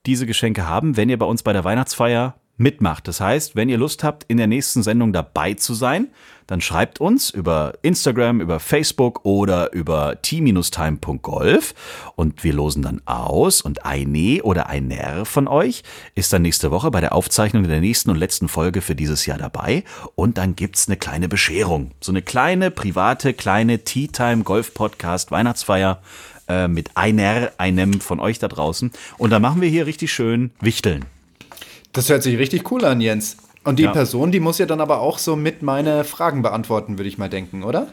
[0.06, 3.08] diese Geschenke haben, wenn ihr bei uns bei der Weihnachtsfeier mitmacht.
[3.08, 6.10] Das heißt, wenn ihr Lust habt, in der nächsten Sendung dabei zu sein,
[6.48, 11.74] dann schreibt uns über Instagram, über Facebook oder über t-time.golf
[12.16, 15.84] und wir losen dann aus und eine oder einer von euch
[16.16, 19.38] ist dann nächste Woche bei der Aufzeichnung der nächsten und letzten Folge für dieses Jahr
[19.38, 19.84] dabei
[20.16, 21.92] und dann gibt's eine kleine Bescherung.
[22.02, 26.02] So eine kleine, private, kleine Tea Time Golf Podcast Weihnachtsfeier
[26.48, 30.52] äh, mit einer, einem von euch da draußen und dann machen wir hier richtig schön
[30.62, 31.06] Wichteln.
[31.94, 33.38] Das hört sich richtig cool an, Jens.
[33.64, 33.92] Und die Ja.
[33.92, 37.30] Person, die muss ja dann aber auch so mit meine Fragen beantworten, würde ich mal
[37.30, 37.88] denken, oder?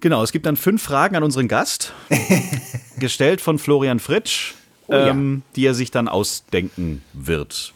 [0.00, 1.94] Genau, es gibt dann fünf Fragen an unseren Gast,
[2.98, 4.54] gestellt von Florian Fritsch,
[4.88, 5.08] ja.
[5.08, 7.72] ähm, die er sich dann ausdenken wird.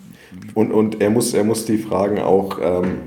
[0.54, 2.98] Und, und er, muss, er muss die Fragen auch ähm,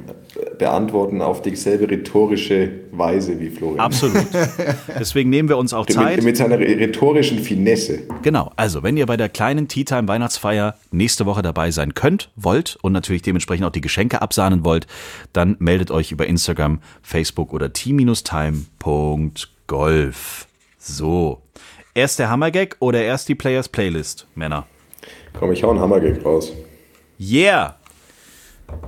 [0.58, 3.80] beantworten auf dieselbe rhetorische Weise wie Florian.
[3.80, 4.26] Absolut.
[5.00, 6.18] Deswegen nehmen wir uns auch Zeit.
[6.18, 8.04] Mit, mit seiner rhetorischen Finesse.
[8.22, 12.30] Genau, also wenn ihr bei der kleinen Tea Time Weihnachtsfeier nächste Woche dabei sein könnt,
[12.36, 14.88] wollt und natürlich dementsprechend auch die Geschenke absahnen wollt,
[15.34, 18.08] dann meldet euch über Instagram, Facebook oder t-time.golf.
[20.78, 21.42] So.
[21.96, 24.66] Erst der Hammergag oder erst die Players Playlist, Männer?
[25.34, 26.54] Komm, ich hau einen Hammergag raus.
[27.20, 27.78] Yeah!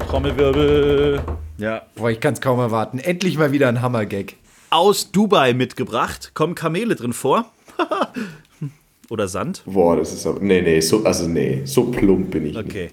[0.07, 1.21] Trommelwirbel.
[1.57, 2.99] Ja, boah, ich kann es kaum erwarten.
[2.99, 4.35] Endlich mal wieder ein Hammer-Gag.
[4.69, 6.31] Aus Dubai mitgebracht.
[6.33, 7.45] Kommen Kamele drin vor?
[9.09, 9.63] Oder Sand?
[9.65, 10.39] Boah, das ist aber.
[10.39, 12.57] Nee, nee, so, also nee, so plump bin ich.
[12.57, 12.89] Okay.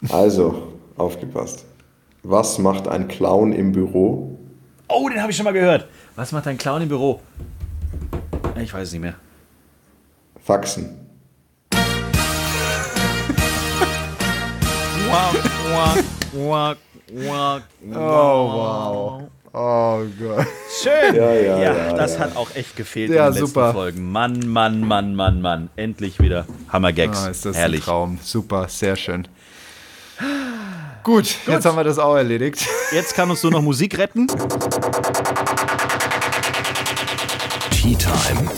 [0.00, 0.12] Nicht.
[0.12, 1.64] Also, aufgepasst.
[2.22, 4.38] Was macht ein Clown im Büro?
[4.88, 5.88] Oh, den habe ich schon mal gehört.
[6.16, 7.20] Was macht ein Clown im Büro?
[8.60, 9.14] Ich weiß es nicht mehr.
[10.42, 10.96] Faxen.
[15.10, 15.47] wow.
[17.94, 19.22] Oh, wow.
[19.52, 20.46] Oh Gott.
[20.82, 21.14] Schön.
[21.14, 22.20] Ja, ja, ja, ja, das ja.
[22.20, 23.72] hat auch echt gefehlt Ja, in den letzten super.
[23.72, 24.12] Folgen.
[24.12, 25.70] Mann, Mann, Mann, Mann, Mann.
[25.76, 27.24] Endlich wieder Hammergags.
[27.24, 27.80] Ah, ist das Herrlich.
[27.80, 28.18] ein Traum.
[28.22, 29.26] Super, sehr schön.
[31.02, 32.66] Gut, jetzt haben wir das auch erledigt.
[32.92, 34.26] Jetzt kann uns nur noch Musik retten.
[37.70, 38.50] Tea Time.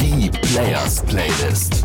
[0.00, 1.83] Die Players Playlist.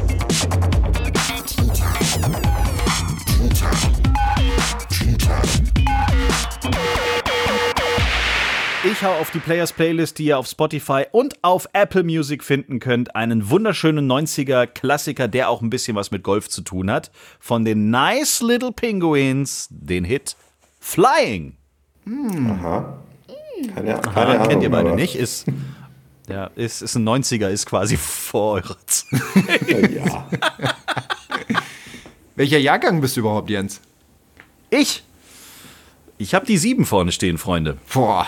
[8.92, 12.80] Ich hau auf die Players Playlist, die ihr auf Spotify und auf Apple Music finden
[12.80, 13.16] könnt.
[13.16, 17.12] Einen wunderschönen 90er Klassiker, der auch ein bisschen was mit Golf zu tun hat.
[17.40, 20.36] Von den Nice Little Penguins, den Hit
[20.80, 21.58] Flying.
[22.08, 23.00] Aha.
[23.76, 24.48] Keine, keine Ah, Ahnung.
[24.48, 25.16] kennt ihr beide nicht?
[25.16, 25.46] Ist,
[26.30, 29.20] ja, ist, ist ein 90er, ist quasi vor eurer Zeit.
[29.94, 30.28] Ja.
[32.36, 33.82] Welcher Jahrgang bist du überhaupt, Jens?
[34.70, 35.04] Ich?
[36.18, 37.78] Ich habe die sieben vorne stehen, Freunde.
[37.94, 38.28] Boah.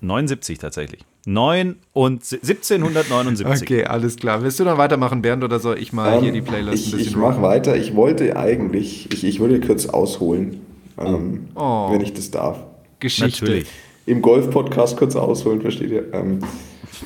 [0.00, 1.04] 79 tatsächlich.
[1.26, 3.62] 9 und 1779.
[3.62, 4.42] Okay, alles klar.
[4.42, 6.98] Willst du dann weitermachen, Bernd, oder soll ich mal hier die Playlist Ähm, ich ein
[6.98, 7.76] bisschen ich mache weiter.
[7.76, 10.60] Ich wollte eigentlich, ich, ich würde kurz ausholen,
[10.98, 11.88] ähm, Oh.
[11.90, 12.58] wenn ich das darf.
[13.00, 13.44] Geschichte.
[13.44, 13.68] Natürlich.
[14.06, 16.12] Im Golf-Podcast kurz ausholen, versteht ihr?
[16.14, 16.40] Ähm,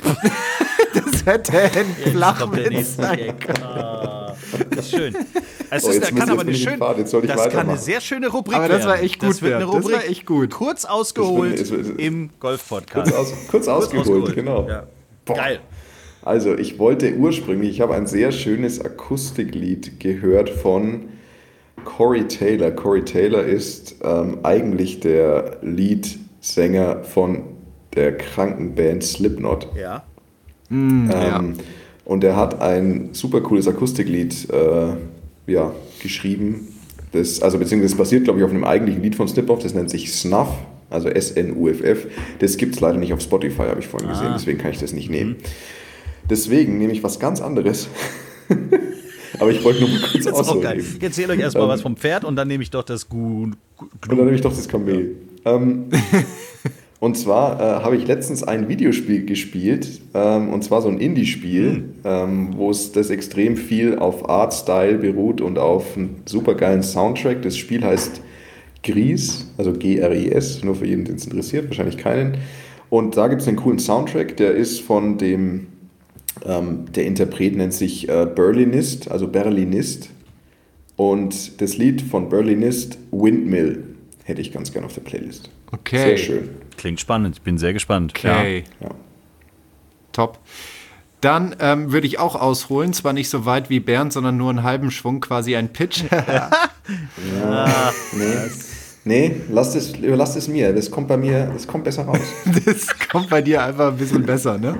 [0.93, 4.19] Das hätte ein Flachwitz sein Gag.
[4.69, 5.15] Das ist schön.
[5.69, 7.49] Es Oh, ist, jetzt kann aber eine bin schön, im Pfad, jetzt soll ich das
[7.49, 9.05] kann eine sehr schöne Rubrik Aber das war werden.
[9.05, 9.77] echt gut, Das wird eine Bernd.
[9.77, 10.49] Das Rubrik, war echt gut.
[10.51, 13.11] kurz ausgeholt das wird- im Golf-Podcast.
[13.11, 14.67] kurz, aus, kurz ausgeholt, genau.
[14.67, 14.83] Ja.
[15.25, 15.59] Geil.
[16.23, 21.05] Also, ich wollte ursprünglich, ich habe ein sehr schönes Akustiklied gehört von
[21.83, 22.69] Corey Taylor.
[22.71, 27.43] Corey Taylor ist ähm, eigentlich der Leadsänger von
[27.95, 29.67] der kranken Band Slipknot.
[29.75, 30.03] Ja.
[30.69, 31.55] Ähm,
[32.05, 34.93] Und er hat ein super cooles Akustiklied äh,
[35.51, 35.71] ja,
[36.01, 36.67] geschrieben.
[37.11, 39.63] Das, also beziehungsweise basiert, glaube ich, auf einem eigentlichen Lied von Slipknot.
[39.63, 40.49] Das nennt sich Snuff,
[40.89, 42.07] also S-N-U-F-F.
[42.39, 44.13] Das gibt es leider nicht auf Spotify, habe ich vorhin Ah.
[44.13, 44.31] gesehen.
[44.33, 45.31] Deswegen kann ich das nicht nehmen.
[45.31, 45.35] Mhm.
[46.29, 47.87] Deswegen nehme ich was ganz anderes.
[49.39, 50.79] Aber ich wollte nur mal kurz Das ist auch geil.
[50.79, 53.43] Ich erzähle euch erstmal Ähm, was vom Pferd und dann nehme ich doch das Gu
[53.43, 53.57] Und
[54.07, 55.15] dann nehme ich doch das Kamel.
[55.45, 55.85] Ähm,
[57.01, 61.95] und zwar äh, habe ich letztens ein Videospiel gespielt, ähm, und zwar so ein Indie-Spiel,
[62.03, 67.41] ähm, wo es das extrem viel auf Art-Style beruht und auf einen supergeilen Soundtrack.
[67.41, 68.21] Das Spiel heißt
[68.83, 72.37] Gries, also G-R-I-S, nur für jeden, den es interessiert, wahrscheinlich keinen.
[72.91, 75.69] Und da gibt es einen coolen Soundtrack, der ist von dem,
[76.45, 80.11] ähm, der Interpret nennt sich äh, Berlinist, also Berlinist.
[80.97, 83.90] Und das Lied von Berlinist, Windmill,
[84.23, 85.49] hätte ich ganz gerne auf der Playlist.
[85.71, 85.97] Okay.
[85.97, 86.49] Sehr schön.
[86.77, 87.37] Klingt spannend.
[87.37, 88.13] Ich bin sehr gespannt.
[88.15, 88.63] Okay.
[88.79, 88.89] Ja.
[90.11, 90.39] Top.
[91.21, 94.63] Dann ähm, würde ich auch ausholen, zwar nicht so weit wie Bernd, sondern nur einen
[94.63, 96.03] halben Schwung, quasi ein Pitch.
[98.13, 98.49] Nee,
[99.05, 100.73] nee lasst es, überlasst es mir.
[100.73, 102.19] Das kommt bei mir, das kommt besser raus.
[102.65, 104.77] Das kommt bei dir einfach ein bisschen besser, ne?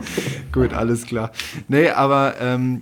[0.51, 1.31] Gut, alles klar.
[1.67, 2.81] Nee, aber ähm,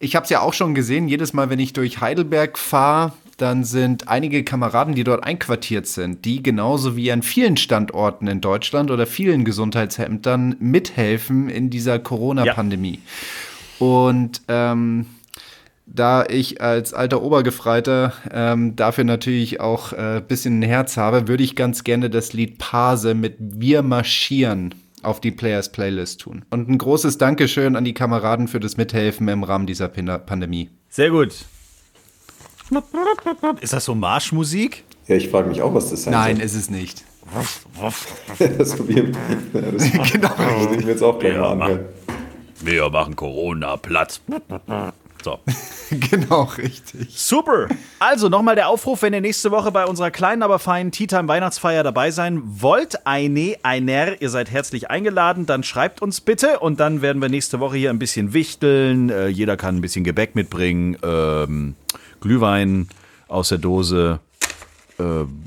[0.00, 3.64] ich habe es ja auch schon gesehen, jedes Mal, wenn ich durch Heidelberg fahre, dann
[3.64, 8.90] sind einige Kameraden, die dort einquartiert sind, die genauso wie an vielen Standorten in Deutschland
[8.90, 12.98] oder vielen Gesundheitsämtern mithelfen in dieser Corona-Pandemie.
[13.78, 15.06] Und ähm,
[15.86, 21.28] da ich als alter Obergefreiter ähm, dafür natürlich auch ein äh, bisschen ein Herz habe,
[21.28, 26.44] würde ich ganz gerne das Lied Pase mit Wir marschieren auf die Players Playlist tun.
[26.50, 30.70] Und ein großes Dankeschön an die Kameraden für das Mithelfen im Rahmen dieser Pandemie.
[30.88, 31.46] Sehr gut.
[33.60, 34.84] Ist das so Marschmusik?
[35.06, 36.44] Ja, ich frage mich auch, was das sein Nein, soll.
[36.44, 37.04] ist es nicht.
[38.38, 39.12] das, wir, ja,
[39.52, 40.28] das, genau.
[40.28, 41.80] das ich mir jetzt auch mal anhören.
[42.60, 44.20] Wir machen Corona Platz.
[45.22, 45.38] So.
[45.90, 47.08] genau, richtig.
[47.10, 47.68] Super.
[47.98, 51.28] Also nochmal der Aufruf, wenn ihr nächste Woche bei unserer kleinen, aber feinen Tea Time
[51.28, 56.78] Weihnachtsfeier dabei sein wollt, eine, einer, ihr seid herzlich eingeladen, dann schreibt uns bitte und
[56.80, 59.10] dann werden wir nächste Woche hier ein bisschen wichteln.
[59.10, 61.74] Äh, jeder kann ein bisschen Gebäck mitbringen, ähm,
[62.20, 62.88] Glühwein
[63.28, 64.20] aus der Dose,
[64.98, 65.02] äh,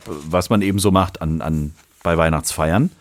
[0.06, 2.92] was man eben so macht an, an, bei Weihnachtsfeiern.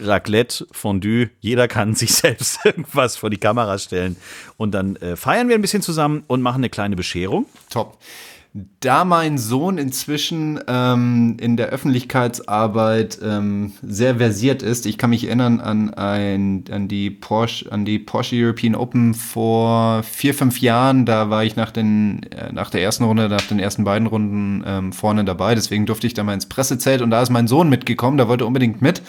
[0.00, 4.16] Raclette, Fondue, jeder kann sich selbst irgendwas vor die Kamera stellen.
[4.56, 7.46] Und dann äh, feiern wir ein bisschen zusammen und machen eine kleine Bescherung.
[7.68, 7.98] Top.
[8.52, 15.24] Da mein Sohn inzwischen ähm, in der Öffentlichkeitsarbeit ähm, sehr versiert ist, ich kann mich
[15.24, 21.06] erinnern an, ein, an, die Porsche, an die Porsche European Open vor vier, fünf Jahren.
[21.06, 24.64] Da war ich nach, den, äh, nach der ersten Runde, nach den ersten beiden Runden
[24.66, 25.54] ähm, vorne dabei.
[25.54, 28.46] Deswegen durfte ich da mal ins Pressezelt und da ist mein Sohn mitgekommen, der wollte
[28.46, 29.00] unbedingt mit.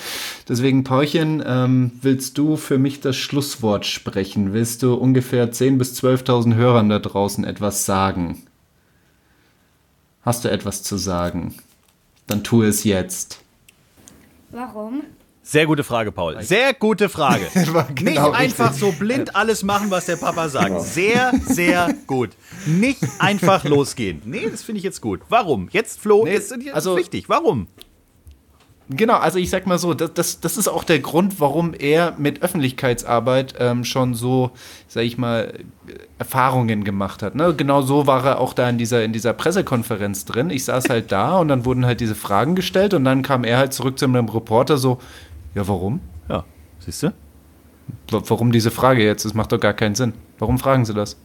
[0.47, 4.53] Deswegen, Paulchen, ähm, willst du für mich das Schlusswort sprechen?
[4.53, 8.43] Willst du ungefähr 10.000 bis 12.000 Hörern da draußen etwas sagen?
[10.23, 11.55] Hast du etwas zu sagen?
[12.27, 13.39] Dann tu es jetzt.
[14.51, 15.03] Warum?
[15.43, 16.41] Sehr gute Frage, Paul.
[16.43, 17.45] Sehr gute Frage.
[17.73, 18.79] War Nicht genau einfach richtig.
[18.79, 20.81] so blind alles machen, was der Papa sagt.
[20.81, 22.29] Sehr, sehr gut.
[22.67, 24.21] Nicht einfach losgehen.
[24.25, 25.21] Nee, das finde ich jetzt gut.
[25.29, 25.67] Warum?
[25.71, 27.27] Jetzt, Flo, Nee, jetzt, jetzt also- ist wichtig.
[27.27, 27.67] Warum?
[28.95, 32.13] Genau, also ich sag mal so, das, das, das ist auch der Grund, warum er
[32.17, 34.51] mit Öffentlichkeitsarbeit ähm, schon so,
[34.87, 35.53] sag ich mal,
[36.19, 37.35] Erfahrungen gemacht hat.
[37.35, 37.53] Ne?
[37.55, 40.49] Genau so war er auch da in dieser, in dieser Pressekonferenz drin.
[40.49, 43.57] Ich saß halt da und dann wurden halt diese Fragen gestellt und dann kam er
[43.57, 44.99] halt zurück zu einem Reporter so,
[45.55, 45.99] ja, warum?
[46.29, 46.43] Ja,
[46.79, 47.13] siehst du?
[48.09, 49.25] Wa- Warum diese Frage jetzt?
[49.25, 50.13] Das macht doch gar keinen Sinn.
[50.39, 51.17] Warum fragen Sie das?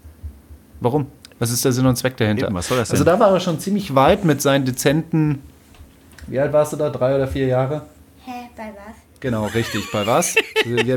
[0.80, 1.06] Warum?
[1.38, 2.46] Was ist der Sinn und Zweck dahinter?
[2.46, 3.12] Eben, was soll das Also denn?
[3.14, 5.40] da war er schon ziemlich weit mit seinen dezenten.
[6.26, 6.90] Wie alt warst du da?
[6.90, 7.82] Drei oder vier Jahre?
[8.24, 8.96] Hä, bei was?
[9.20, 9.90] Genau, richtig.
[9.92, 10.34] Bei was?
[10.64, 10.96] Also wir,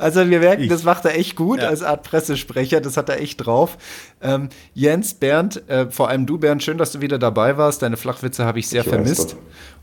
[0.00, 2.80] also wir merken, das macht er echt gut als Art Pressesprecher.
[2.80, 3.78] Das hat er echt drauf.
[4.20, 7.82] Ähm, Jens, Bernd, äh, vor allem du, Bernd, schön, dass du wieder dabei warst.
[7.82, 9.36] Deine Flachwitze habe ich sehr Ich vermisst.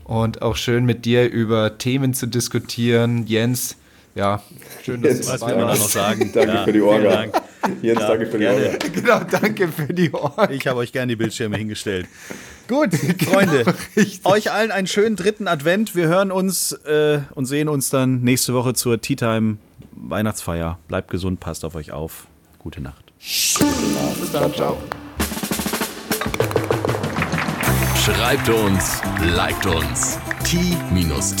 [0.04, 3.26] Und auch schön mit dir über Themen zu diskutieren.
[3.26, 3.76] Jens,
[4.14, 4.42] ja,
[4.84, 5.82] schön, dass Jens, du Was dabei will man da warst.
[5.82, 6.30] noch sagen?
[6.34, 7.26] Danke Ja, für die vielen Orga.
[7.62, 7.82] Dank.
[7.82, 8.46] Jens, Ja, danke für die.
[8.46, 8.78] Orga.
[8.92, 10.52] Genau, danke für die Ohren.
[10.52, 12.06] Ich habe euch gerne die Bildschirme hingestellt.
[12.68, 12.94] Gut,
[13.24, 13.64] Freunde,
[14.24, 15.96] euch allen einen schönen dritten Advent.
[15.96, 19.56] Wir hören uns äh, und sehen uns dann nächste Woche zur Tea Time
[19.92, 20.78] Weihnachtsfeier.
[20.88, 22.26] Bleibt gesund, passt auf euch auf.
[22.58, 23.12] Gute Nacht.
[23.18, 23.58] Bis
[24.32, 24.76] dann, ciao.
[27.96, 29.00] Schreibt uns,
[29.34, 30.18] liked uns.
[30.44, 31.40] t-time.golf